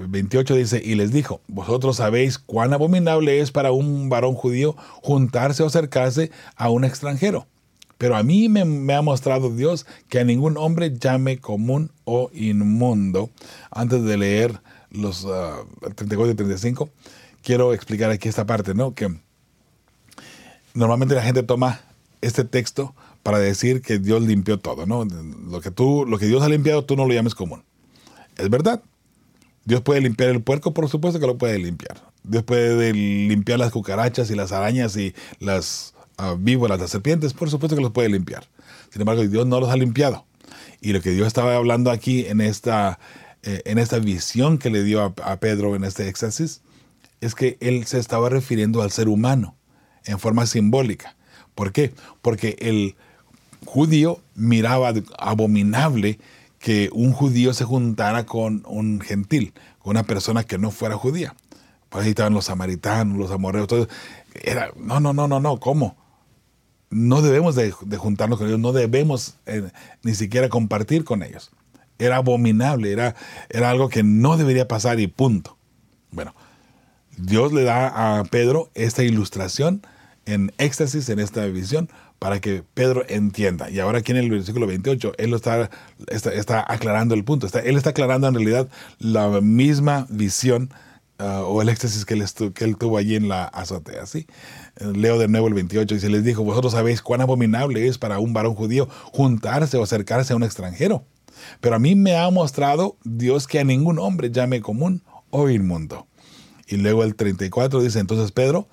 [0.09, 4.75] 28 eh, dice, y les dijo, vosotros sabéis cuán abominable es para un varón judío
[5.01, 7.47] juntarse o acercarse a un extranjero.
[7.97, 13.29] Pero a mí me, ha mostrado Dios que a ningún hombre llame común o inmundo.
[13.71, 14.59] Antes de leer
[14.91, 15.25] los
[15.95, 16.89] 34 ah, y 35,
[17.41, 18.93] quiero explicar aquí esta parte, ¿no?
[18.93, 19.15] Que
[20.73, 21.79] normalmente la gente toma
[22.21, 25.05] este texto para decir que Dios limpió todo, ¿no?
[25.05, 27.63] Lo que, tú, lo que Dios ha limpiado, tú no lo llames común.
[28.37, 28.81] Es verdad.
[29.65, 32.01] Dios puede limpiar el puerco, por supuesto que lo puede limpiar.
[32.23, 37.49] Dios puede limpiar las cucarachas y las arañas y las uh, víboras, las serpientes, por
[37.49, 38.45] supuesto que los puede limpiar.
[38.89, 40.25] Sin embargo, Dios no los ha limpiado.
[40.81, 42.99] Y lo que Dios estaba hablando aquí en esta,
[43.43, 46.61] eh, en esta visión que le dio a, a Pedro en este éxtasis,
[47.21, 49.55] es que él se estaba refiriendo al ser humano
[50.05, 51.15] en forma simbólica.
[51.53, 51.93] ¿Por qué?
[52.21, 52.95] Porque el,
[53.65, 56.19] judío miraba abominable
[56.59, 61.35] que un judío se juntara con un gentil, con una persona que no fuera judía.
[61.89, 63.87] Pues ahí estaban los samaritanos, los amorreos, todo.
[64.43, 65.97] Era, no, no, no, no, no, ¿cómo?
[66.91, 69.71] No debemos de, juntarnos con ellos, no debemos eh,
[70.03, 71.51] ni siquiera compartir con ellos.
[71.97, 73.15] Era abominable, era,
[73.49, 75.57] era algo que no debería pasar y punto.
[76.11, 76.33] Bueno,
[77.17, 79.81] Dios le da a Pedro esta ilustración
[80.25, 83.69] en éxtasis, en esta visión, para que Pedro entienda.
[83.69, 85.69] Y ahora aquí en el versículo 28, él lo está,
[86.07, 87.45] está, aclarando el punto.
[87.47, 88.67] Está, él está aclarando en realidad
[88.99, 90.69] la misma visión
[91.19, 94.05] uh, o el éxtasis que él, tuvo allí en la azotea.
[94.05, 94.27] ¿sí?
[94.79, 98.19] Leo de nuevo el 28 y se les dijo, vosotros sabéis cuán abominable es para
[98.19, 101.05] un varón judío juntarse o acercarse a un extranjero.
[101.61, 106.05] Pero a mí me ha mostrado Dios que a ningún hombre llame común o inmundo.
[106.67, 108.67] Y luego el 34 dice, entonces Pedro,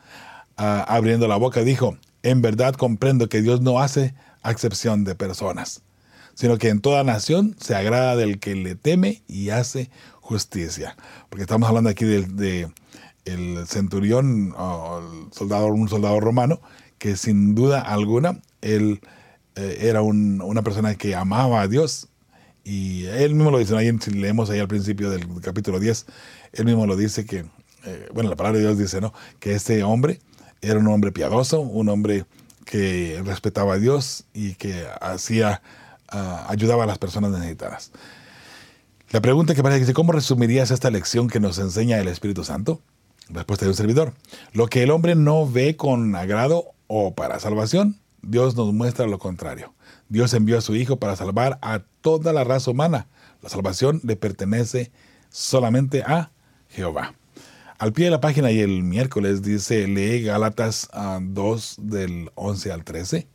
[0.58, 5.82] uh, abriendo la boca, dijo, en verdad comprendo que Dios no hace acepción de personas,
[6.34, 10.96] sino que en toda nación se agrada del que le teme y hace justicia.
[11.28, 12.70] Porque estamos hablando aquí de,
[13.24, 14.54] el centurión,
[15.32, 16.60] soldado, un soldado romano,
[16.98, 19.00] que sin duda alguna él
[19.54, 22.08] eh, era una persona que amaba a Dios.
[22.64, 26.06] Y él mismo lo dice, ahí si leemos ahí al principio del capítulo 10,
[26.52, 27.44] él mismo lo dice que,
[27.84, 29.12] eh, bueno, la palabra de Dios dice, ¿no?
[29.38, 30.20] Que este hombre
[30.60, 32.24] era un hombre piadoso, un hombre
[32.64, 35.62] que respetaba a Dios y que hacía,
[36.08, 37.92] ah, ayudaba a las personas necesitadas.
[39.10, 42.80] La pregunta que parece ¿cómo resumirías esta lección que nos enseña el Espíritu Santo?
[43.28, 44.14] Respuesta de un servidor.
[44.52, 49.18] Lo que el hombre no ve con agrado o para salvación, Dios nos muestra lo
[49.18, 49.74] contrario.
[50.08, 53.06] Dios envió a su Hijo para salvar a toda la raza humana.
[53.42, 54.90] La salvación le pertenece
[55.30, 56.30] solamente a
[56.68, 57.14] Jehová.
[57.78, 60.88] Al pie de la página y el miércoles dice, lee Gálatas
[61.20, 63.26] 2 ah, del 11 al 13.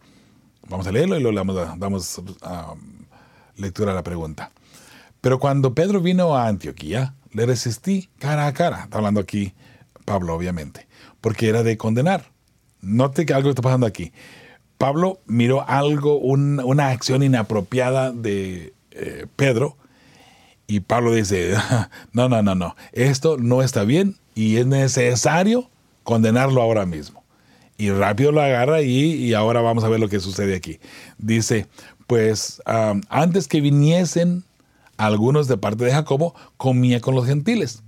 [0.68, 2.74] Vamos a leerlo y luego damos, damos ah,
[3.56, 4.52] lectura a la pregunta.
[5.22, 8.84] Pero cuando Pedro vino a Antioquía, le resistí cara a cara.
[8.86, 9.54] Está hablando aquí
[10.06, 10.88] Pablo, obviamente,
[11.22, 12.32] porque era de condenar.
[12.82, 14.12] Note que algo está pasando aquí.
[14.80, 19.78] Pablo miró algo, una acción inapropiada de eh, Pedro,
[20.72, 21.54] y Pablo dice,
[22.14, 25.70] no, no, no, no, esto no está bien, y es necesario
[26.04, 27.26] condenarlo ahora mismo.
[27.78, 30.80] Y rápido lo agarra y, ahora vamos a ver lo que sucede aquí.
[31.18, 31.68] Dice,
[32.08, 32.62] pues
[33.10, 34.46] antes que viniesen
[34.96, 37.84] algunos de parte de Jacobo, comía con los gentiles.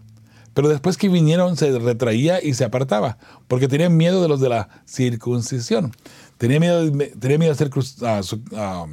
[0.53, 3.17] Pero después que vinieron se retraía y se apartaba,
[3.47, 5.93] porque tenía miedo de los de la circuncisión.
[6.37, 7.69] Tenía miedo, tenía miedo de ser
[8.57, 8.87] ah,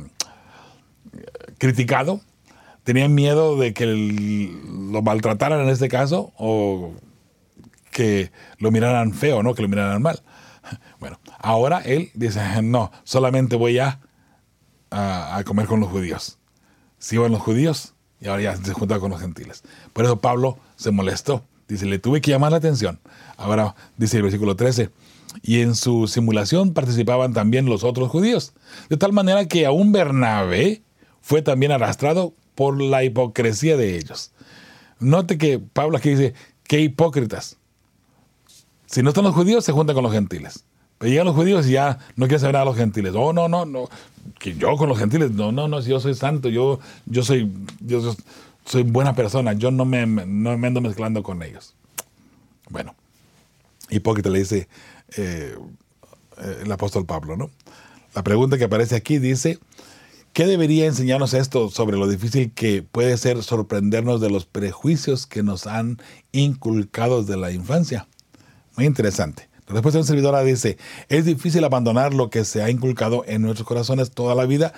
[1.59, 2.20] criticado
[2.84, 6.94] ¿Tenían miedo de que lo maltrataran en este caso o
[7.90, 9.54] que lo miraran feo, no?
[9.54, 10.22] Que lo miraran mal.
[10.98, 14.00] Bueno, ahora él dice, no, solamente voy a,
[14.90, 16.38] a, comer con los judíos.
[16.98, 19.62] Si iban los judíos y ahora ya se junta con los gentiles.
[19.92, 21.44] Por eso Pablo se molestó.
[21.68, 23.00] Dice, le tuve que llamar la atención.
[23.36, 24.90] Ahora dice el versículo 13,
[25.42, 28.52] y en su simulación participaban también los otros judíos.
[28.88, 30.82] De tal manera que aún Bernabé
[31.20, 34.33] fue también arrastrado por la hipocresía de ellos.
[34.99, 37.57] Note que Pablo aquí dice, qué hipócritas.
[38.85, 40.66] Si no están los judíos, se juntan con los gentiles.
[40.99, 43.14] Pero llegan los judíos y ya no quieren saber nada de los gentiles.
[43.16, 43.88] Oh, no, no, no.
[44.38, 47.51] Que yo con los gentiles, no, no, no, si yo soy santo, yo, yo soy,
[47.81, 48.14] yo
[48.66, 51.75] soy buena persona, yo no me, no me ando mezclando con ellos.
[52.68, 52.94] Bueno,
[53.88, 54.68] hipócrita le dice
[55.16, 55.57] eh,
[56.62, 57.49] el apóstol Pablo, ¿no?
[58.14, 59.59] La pregunta que aparece aquí dice,
[60.32, 65.42] ¿qué debería enseñarnos esto sobre lo difícil que puede ser sorprendernos de los prejuicios que
[65.42, 65.98] nos han
[66.32, 68.06] inculcado desde la infancia?
[68.76, 69.48] Muy interesante.
[69.66, 73.42] La respuesta de un servidora dice, es difícil abandonar lo que se ha inculcado en
[73.42, 74.72] nuestros corazones toda la vida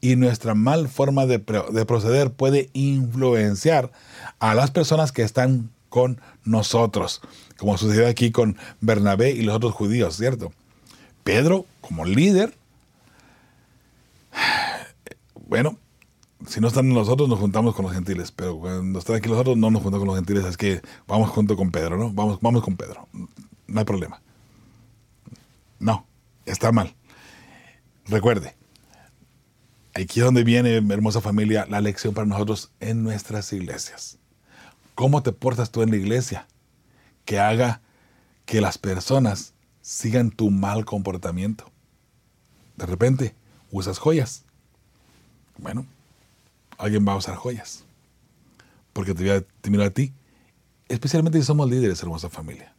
[0.00, 3.90] y nuestra mal forma de, de proceder puede influenciar
[4.38, 7.20] a las personas que están con nosotros,
[7.56, 10.52] como sucedió aquí con Bernabé y los otros judíos, ¿cierto?
[11.24, 12.54] Pedro, como líder,
[15.48, 15.78] bueno,
[16.46, 19.56] si no están nosotros, nos juntamos con los gentiles, pero cuando están aquí los otros,
[19.56, 22.12] no nos juntamos con los gentiles, es que vamos junto con Pedro, ¿no?
[22.12, 23.08] Vamos, vamos con Pedro,
[23.66, 24.22] no hay problema.
[25.80, 26.06] No,
[26.46, 26.94] está mal.
[28.06, 28.54] Recuerde,
[29.94, 34.18] aquí es donde viene, hermosa familia, la lección para nosotros en nuestras iglesias
[34.98, 36.48] cómo te portas tú en la iglesia,
[37.24, 37.82] que haga
[38.46, 41.70] que las personas sigan tu mal comportamiento.
[42.76, 43.36] De repente,
[43.70, 44.44] usas joyas.
[45.58, 45.86] Bueno,
[46.78, 47.84] alguien va a usar joyas.
[48.92, 50.12] Porque te, te miro a ti.
[50.88, 52.72] Especialmente si somos líderes, hermosa familia.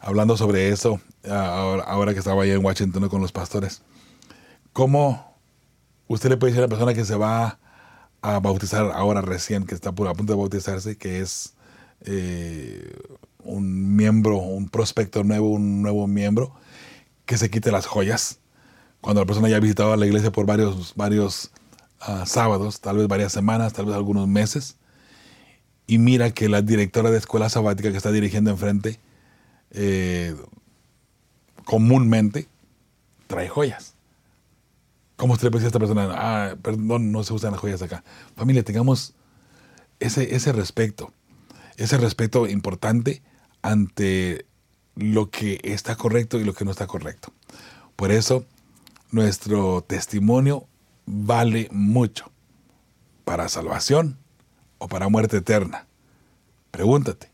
[0.00, 3.82] Hablando sobre eso, ahora, que estaba allá en Washington con los pastores,
[4.72, 5.36] ¿cómo
[6.08, 7.58] usted le puede decir a la persona que se va
[8.20, 11.54] a bautizar ahora recién, que está a punto de bautizarse, que es
[12.04, 12.96] eh,
[13.44, 16.52] un miembro, un prospecto nuevo, un nuevo miembro,
[17.24, 18.38] que se quite las joyas.
[19.00, 21.50] Cuando la persona ya ha visitado la iglesia por varios, varios
[22.02, 24.76] ah, sábados, tal vez varias semanas, tal vez algunos meses,
[25.86, 28.98] y mira que la directora de escuela sabática que está dirigiendo enfrente,
[29.70, 30.36] eh,
[31.64, 32.48] comúnmente
[33.26, 33.94] trae joyas.
[35.16, 36.10] ¿Cómo usted le decir a esta persona?
[36.12, 38.02] Ah, perdón, no se usan las joyas acá.
[38.36, 39.14] Familia, tengamos
[40.00, 41.12] ese, ese respeto,
[41.76, 43.22] ese respeto importante
[43.62, 44.46] ante
[44.96, 47.32] lo que está correcto y lo que no está correcto.
[47.96, 48.44] Por eso,
[49.10, 50.66] nuestro testimonio
[51.06, 52.30] vale mucho
[53.24, 54.18] para salvación
[54.78, 55.86] o para muerte eterna.
[56.70, 57.30] Pregúntate,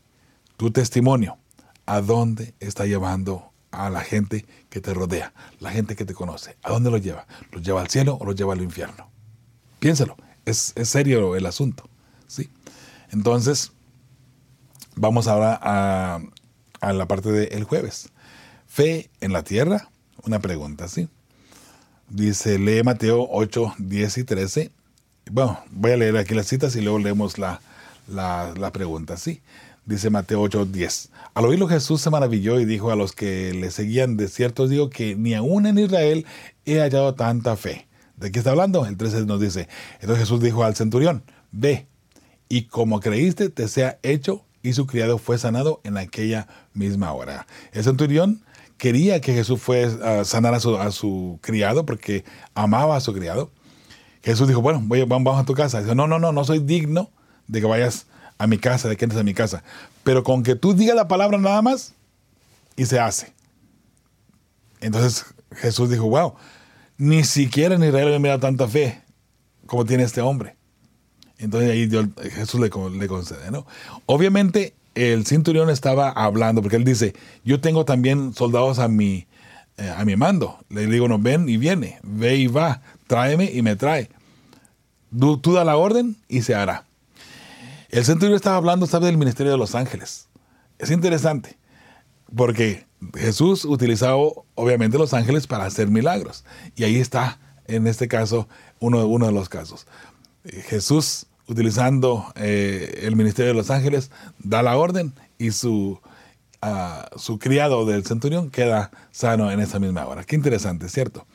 [0.57, 1.37] tu testimonio,
[1.85, 6.57] ¿a dónde está llevando a la gente que te rodea, la gente que te conoce.
[6.63, 7.27] ¿A dónde lo lleva?
[7.51, 9.09] ¿Lo lleva al cielo o lo lleva al infierno?
[9.79, 11.89] Piénsalo, es, serio el asunto.
[12.27, 12.49] ¿sí?
[13.11, 13.71] Entonces,
[14.95, 16.19] vamos ahora a,
[16.81, 18.09] a la parte del jueves.
[18.67, 19.89] Fe en la tierra,
[20.23, 21.09] una pregunta, ¿sí?
[22.09, 24.71] Dice, lee Mateo 8, 10 y 13.
[25.31, 27.61] Bueno, voy a leer aquí las citas y luego leemos la,
[28.07, 29.41] la, la pregunta, ¿sí?
[29.89, 31.09] Dice Mateo 8:10.
[31.33, 34.91] Al oírlo Jesús se maravilló y dijo a los que le seguían, de cierto digo
[34.91, 36.27] que ni aún en Israel
[36.65, 37.87] he hallado tanta fe.
[38.15, 38.85] ¿De qué está hablando?
[38.85, 41.87] El 13 nos dice, entonces Jesús dijo al centurión, ve,
[42.49, 47.47] y como creíste, te sea hecho, y su criado fue sanado en aquella misma hora.
[47.71, 48.43] El centurión
[48.79, 52.23] quería que Jesús fuera a sanar a su, criado porque
[52.55, 53.51] amaba a su criado.
[54.23, 55.81] Jesús dijo, bueno, voy, vamos a tu casa.
[55.81, 57.11] Dice, no, no, no, no soy digno
[57.47, 58.07] de que vayas
[58.39, 59.63] a mi casa, de que entres a mi casa.
[60.03, 61.93] Pero con que tú digas la palabra nada más,
[62.75, 63.33] y se hace.
[64.79, 65.25] Entonces
[65.57, 66.35] Jesús dijo, wow,
[66.97, 69.01] ni siquiera en Israel había mirado tanta fe
[69.65, 70.55] como tiene este hombre.
[71.37, 71.89] Entonces ahí
[72.31, 73.67] Jesús le, le concede, ¿no?
[74.05, 79.27] Obviamente el centurión estaba hablando, porque él dice, yo tengo también soldados a mi,
[79.77, 80.59] eh, a mi mando.
[80.69, 84.09] Le digo, no, ven y viene, ve y va, tráeme y me trae.
[85.17, 86.85] tú da la orden y se hará.
[87.89, 89.07] El centurión estaba hablando, ¿sabe?
[89.07, 90.27] Del ministerio de los ángeles.
[90.77, 91.57] Es interesante,
[92.35, 92.85] porque
[93.15, 94.17] Jesús utilizaba
[94.55, 96.43] obviamente los ángeles para hacer milagros.
[96.75, 98.47] Y ahí está, en este caso,
[98.79, 99.87] uno, uno de los casos.
[100.67, 105.99] Jesús, utilizando eh, el ministerio de los ángeles, da la orden y su
[106.61, 110.23] a su criado del centurión queda sano en esa misma hora.
[110.25, 111.25] Qué interesante, ¿cierto?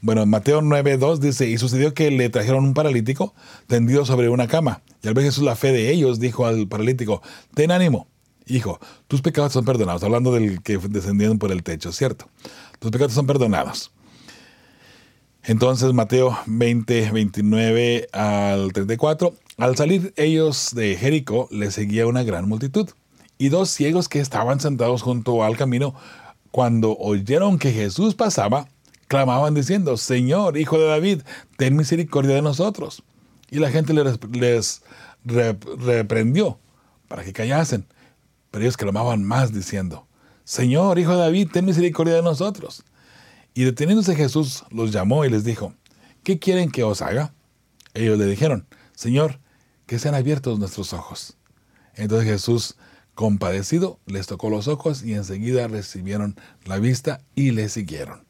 [0.00, 3.32] Bueno, Mateo 9.2 dice, y sucedió que le trajeron un paralítico
[3.68, 4.82] tendido sobre una cama.
[5.02, 7.22] Y al ver Jesús la fe de ellos, dijo al paralítico,
[7.54, 8.08] ten ánimo,
[8.46, 10.02] hijo, tus pecados son perdonados.
[10.02, 12.28] Hablando del que descendieron por el techo, ¿cierto?
[12.80, 13.92] Tus pecados son perdonados.
[15.44, 22.48] Entonces Mateo 20, 29 al 34, al salir ellos de Jericó, le seguía una gran
[22.48, 22.88] multitud
[23.38, 25.94] y dos ciegos que estaban sentados junto al camino,
[26.52, 28.68] cuando oyeron que Jesús pasaba,
[29.08, 31.22] clamaban diciendo, Señor, Hijo de David,
[31.56, 33.02] ten misericordia de nosotros.
[33.50, 34.82] Y la gente les,
[35.24, 36.58] reprendió
[37.08, 37.84] para que callasen,
[38.50, 40.06] pero ellos clamaban más diciendo,
[40.44, 42.84] Señor, Hijo de David, ten misericordia de nosotros.
[43.54, 45.74] Y deteniéndose Jesús los llamó y les dijo,
[46.22, 47.34] ¿qué quieren que os haga?
[47.92, 48.66] Ellos le dijeron,
[49.02, 49.40] Señor,
[49.86, 51.36] que sean abiertos nuestros ojos.
[51.96, 52.76] Entonces Jesús
[53.14, 56.34] Compadecido, les tocó los ojos y enseguida recibieron
[56.64, 58.24] la vista y le siguieron.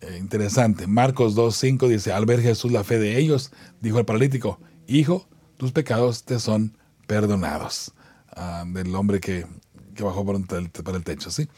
[0.00, 0.88] Eh, interesante.
[0.88, 4.58] Marcos 2.5 dice, al ver Jesús la fe de ellos, dijo al paralítico,
[4.88, 7.92] Hijo, tus pecados te son perdonados.
[8.34, 9.46] Ah, del hombre que,
[10.00, 11.30] bajó por, el, el techo.
[11.30, 11.48] ¿sí?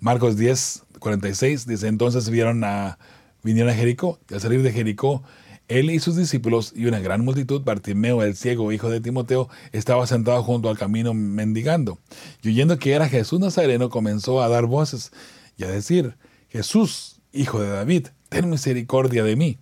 [0.00, 2.98] Marcos 10.46 dice, entonces vieron a,
[3.42, 5.22] vinieron a Jericó, y al salir de Jericó,
[5.70, 10.04] él y sus discípulos y una gran multitud, Bartimeo, el ciego, hijo de Timoteo, estaba
[10.06, 12.00] sentado junto al camino mendigando.
[12.42, 15.12] Y oyendo que era Jesús Nazareno, comenzó a dar voces
[15.56, 16.16] y a decir,
[16.48, 19.58] Jesús, hijo de David, ten misericordia de mí.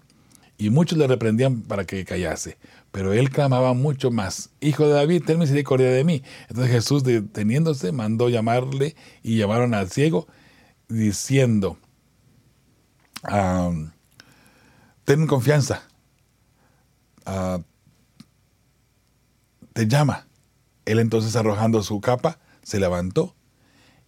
[0.56, 2.56] Y muchos le reprendían para que callase.
[2.90, 6.22] Pero él clamaba mucho más, Hijo de David, ten misericordia de mí.
[6.48, 10.26] Entonces Jesús, deteniéndose, mandó llamarle y llamaron al ciego,
[10.88, 11.78] diciendo,
[15.04, 15.87] ten confianza,
[17.30, 17.60] Ah,
[19.74, 20.26] te llama.
[20.86, 23.36] Él entonces arrojando su capa, se levantó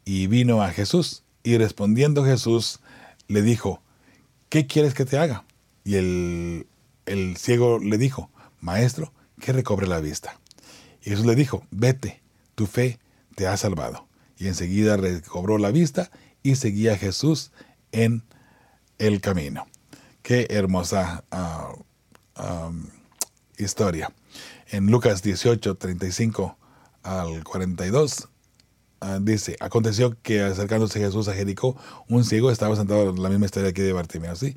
[0.06, 1.22] y vino a Jesús.
[1.42, 2.80] Y respondiendo Jesús,
[3.28, 3.82] le dijo,
[4.48, 5.44] ¿qué quieres que te haga?
[5.84, 6.66] Y el,
[7.04, 10.40] el ciego le dijo, Maestro, que recobre la vista.
[11.02, 12.22] Y Jesús le dijo, vete,
[12.54, 12.98] tu fe
[13.34, 14.08] te ha salvado.
[14.38, 16.10] Y enseguida recobró la vista
[16.42, 17.52] y seguía a Jesús
[17.92, 18.24] en
[18.98, 19.66] el camino.
[20.22, 21.84] Qué hermosa uh,
[23.60, 24.12] historia.
[24.70, 26.56] En Lucas 18, 35
[27.02, 28.28] al 42,
[29.00, 31.76] ah, dice, aconteció que acercándose Jesús a Jericó,
[32.08, 34.56] un ciego estaba sentado en la misma historia aquí de Bartimeo, ¿sí?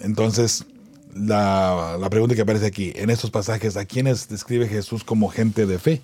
[0.00, 0.64] entonces,
[1.14, 5.64] la, la, pregunta que aparece aquí, en estos pasajes, ¿a quiénes describe Jesús como gente
[5.64, 6.02] de fe?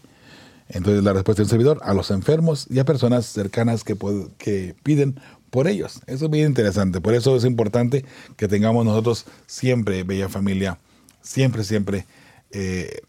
[0.68, 3.96] Entonces la respuesta del servidor, a los enfermos y a personas cercanas que,
[4.38, 5.20] que piden
[5.50, 6.00] por ellos.
[6.06, 7.00] Eso es muy interesante.
[7.00, 8.04] Por eso es importante
[8.36, 10.78] que tengamos nosotros siempre, bella familia,
[11.24, 12.06] siempre, siempre
[12.52, 13.00] eh,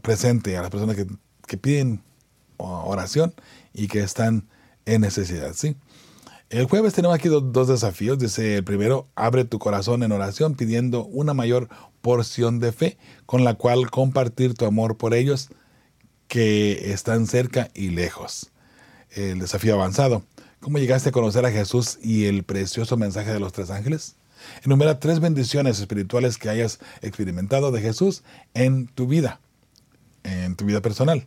[0.00, 1.06] presente a las personas que,
[1.58, 2.00] piden
[2.56, 3.34] oración
[3.74, 4.48] y que están
[4.86, 5.52] en necesidad.
[5.52, 5.76] ¿sí?
[6.48, 8.18] El jueves tenemos aquí dos, desafíos.
[8.18, 11.68] Dice el primero, abre tu corazón en oración pidiendo una mayor
[12.00, 15.50] porción de fe con la cual compartir tu amor por ellos
[16.26, 18.50] que están cerca y lejos.
[19.10, 20.22] El desafío avanzado.
[20.60, 24.16] ¿Cómo llegaste a conocer a Jesús y el precioso mensaje de los tres ángeles?
[24.64, 28.22] Enumera tres bendiciones espirituales que hayas experimentado de Jesús
[28.54, 29.40] en tu vida,
[30.22, 31.26] en tu vida personal.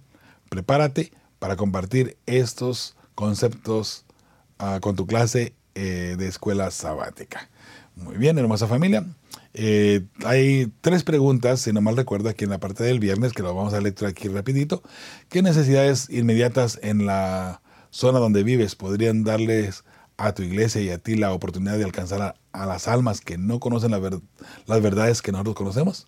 [0.50, 4.06] Prepárate para compartir estos conceptos
[4.60, 7.50] ah, con tu clase eh, de escuela sabática.
[7.96, 9.06] Muy bien, hermosa familia.
[9.54, 13.42] Eh, hay tres preguntas, si no mal recuerdo, aquí en la parte del viernes, que
[13.42, 14.84] lo vamos a leer aquí rapidito.
[15.30, 19.86] ¿Qué necesidades inmediatas en la zona donde vives podrían darles
[20.18, 23.60] a tu iglesia y a ti la oportunidad de alcanzar a, las almas que no
[23.60, 26.08] conocen las verdades que nosotros conocemos?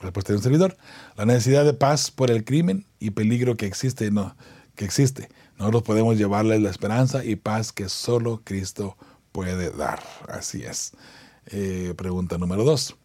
[0.00, 0.76] Respuesta de un servidor.
[1.16, 4.36] La necesidad de paz por el crimen y peligro que existe, no,
[4.74, 5.28] que existe.
[5.58, 8.96] Nosotros podemos llevarles la esperanza y paz que solo Cristo
[9.30, 10.02] puede dar.
[10.28, 10.92] Así es.
[11.46, 12.96] Eh, pregunta número dos.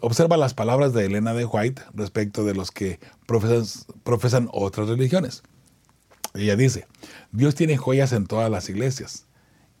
[0.00, 5.42] Observa las palabras de Elena de White respecto de los que profesan otras religiones.
[6.34, 6.86] Ella dice,
[7.30, 9.26] Dios tiene joyas en todas las iglesias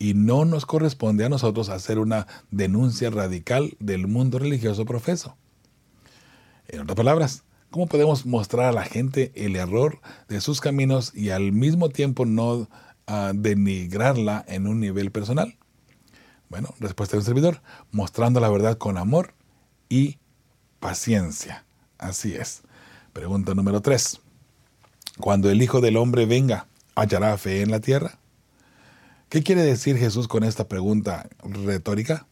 [0.02, 5.36] y no nos corresponde a nosotros hacer una denuncia radical del mundo religioso profeso.
[6.66, 11.30] En otras palabras, ¿cómo podemos mostrar a la gente el error de sus caminos y
[11.30, 12.68] al mismo tiempo no
[13.06, 15.56] ah, denigrarla en un nivel personal?
[16.48, 19.34] Bueno, respuesta del servidor, mostrando la verdad con amor
[19.88, 20.18] y
[20.80, 21.64] paciencia.
[21.98, 22.62] Así es.
[23.12, 24.20] Pregunta número 3.
[25.20, 28.18] Cuando el Hijo del Hombre venga, ¿hallará fe en la tierra?
[29.32, 32.26] ¿Qué quiere decir Jesús con esta pregunta retórica?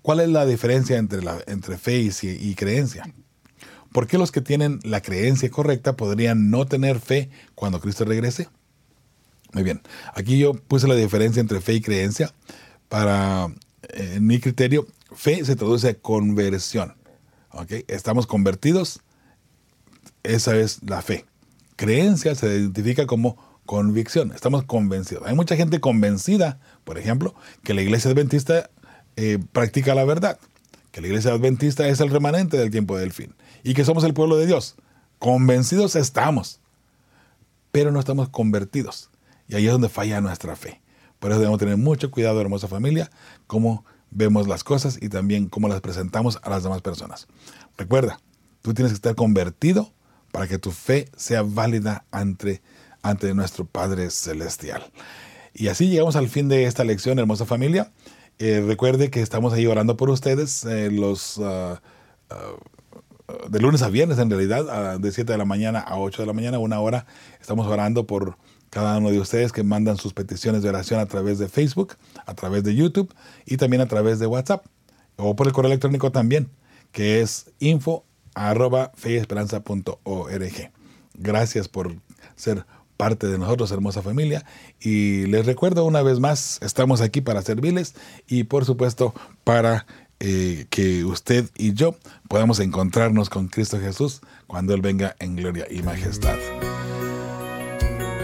[0.00, 3.12] ¿Cuál es la diferencia entre, entre fe y, creencia?
[3.92, 8.48] ¿Por qué los que tienen la creencia correcta podrían no tener fe cuando Cristo regrese?
[9.52, 9.82] Muy bien,
[10.14, 12.32] aquí yo puse la diferencia entre fe y creencia.
[12.88, 13.54] Para
[13.90, 16.94] eh, mi criterio, fe se traduce a conversión.
[17.50, 17.84] ¿okay?
[17.86, 19.00] Estamos convertidos,
[20.22, 21.26] esa es la fe.
[21.76, 25.28] Creencia se identifica como convicción, estamos convencidos.
[25.28, 28.68] Hay mucha gente convencida, por ejemplo, que la iglesia adventista
[29.14, 30.40] eh, practica la verdad,
[30.90, 34.12] que la iglesia adventista es el remanente del tiempo del fin y que somos el
[34.12, 34.74] pueblo de Dios.
[35.20, 36.58] Convencidos estamos,
[37.70, 39.08] pero no estamos convertidos.
[39.46, 40.80] Y ahí es donde falla nuestra fe.
[41.20, 43.08] Por eso debemos tener mucho cuidado, hermosa familia,
[43.46, 47.28] cómo vemos las cosas y también cómo las presentamos a las demás personas.
[47.78, 48.18] Recuerda,
[48.62, 49.92] tú tienes que estar convertido
[50.32, 52.62] para que tu fe sea válida ante,
[53.02, 54.82] ante nuestro Padre Celestial.
[55.54, 57.92] Y así llegamos al fin de esta lección, hermosa familia.
[58.38, 61.38] Eh, recuerde que estamos ahí orando por ustedes eh, los...
[61.38, 61.80] Ah,
[62.30, 62.36] ah,
[63.48, 66.32] de lunes a viernes en realidad, de 7 de la mañana a 8 de la
[66.32, 67.06] mañana, una hora,
[67.40, 68.36] estamos orando por
[68.70, 71.96] cada uno de ustedes que mandan sus peticiones de oración a través de Facebook,
[72.26, 73.14] a través de YouTube
[73.46, 74.64] y también a través de WhatsApp
[75.16, 76.48] o por el correo electrónico también,
[76.92, 78.92] que es info arroba
[81.14, 81.94] Gracias por
[82.36, 82.64] ser
[83.00, 84.44] parte de nosotros, hermosa familia.
[84.78, 87.94] Y les recuerdo una vez más, estamos aquí para servirles
[88.28, 89.86] y por supuesto para
[90.18, 91.94] eh, que usted y yo
[92.28, 96.36] podamos encontrarnos con Cristo Jesús cuando Él venga en gloria y majestad.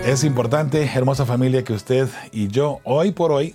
[0.05, 3.55] Es importante, hermosa familia, que usted y yo hoy por hoy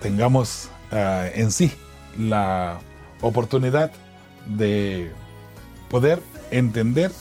[0.00, 1.70] tengamos ah, en sí
[2.18, 2.80] la
[3.20, 3.92] oportunidad
[4.46, 5.12] de
[5.88, 6.20] poder
[6.50, 7.12] entender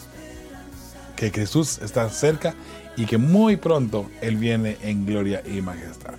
[1.15, 2.55] que Jesús está cerca
[2.99, 6.15] y que muy pronto Él viene en gloria y majestad.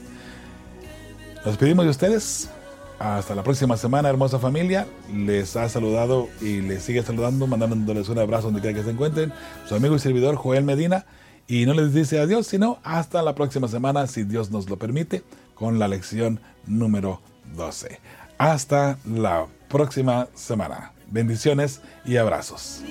[1.44, 2.48] Nos pedimos de ustedes
[2.98, 4.86] hasta la próxima semana, hermosa familia.
[5.14, 9.30] Les ha saludado y les sigue saludando, mandándoles un abrazo donde quiera que se encuentren.
[9.68, 11.04] Su amigo y servidor Joel Medina.
[11.46, 15.22] Y no les dice adiós, sino hasta la próxima semana, si Dios nos lo permite,
[15.54, 17.20] con la lección número
[17.56, 18.00] 12.
[18.38, 20.92] Hasta la próxima semana.
[21.10, 22.82] Bendiciones y abrazos.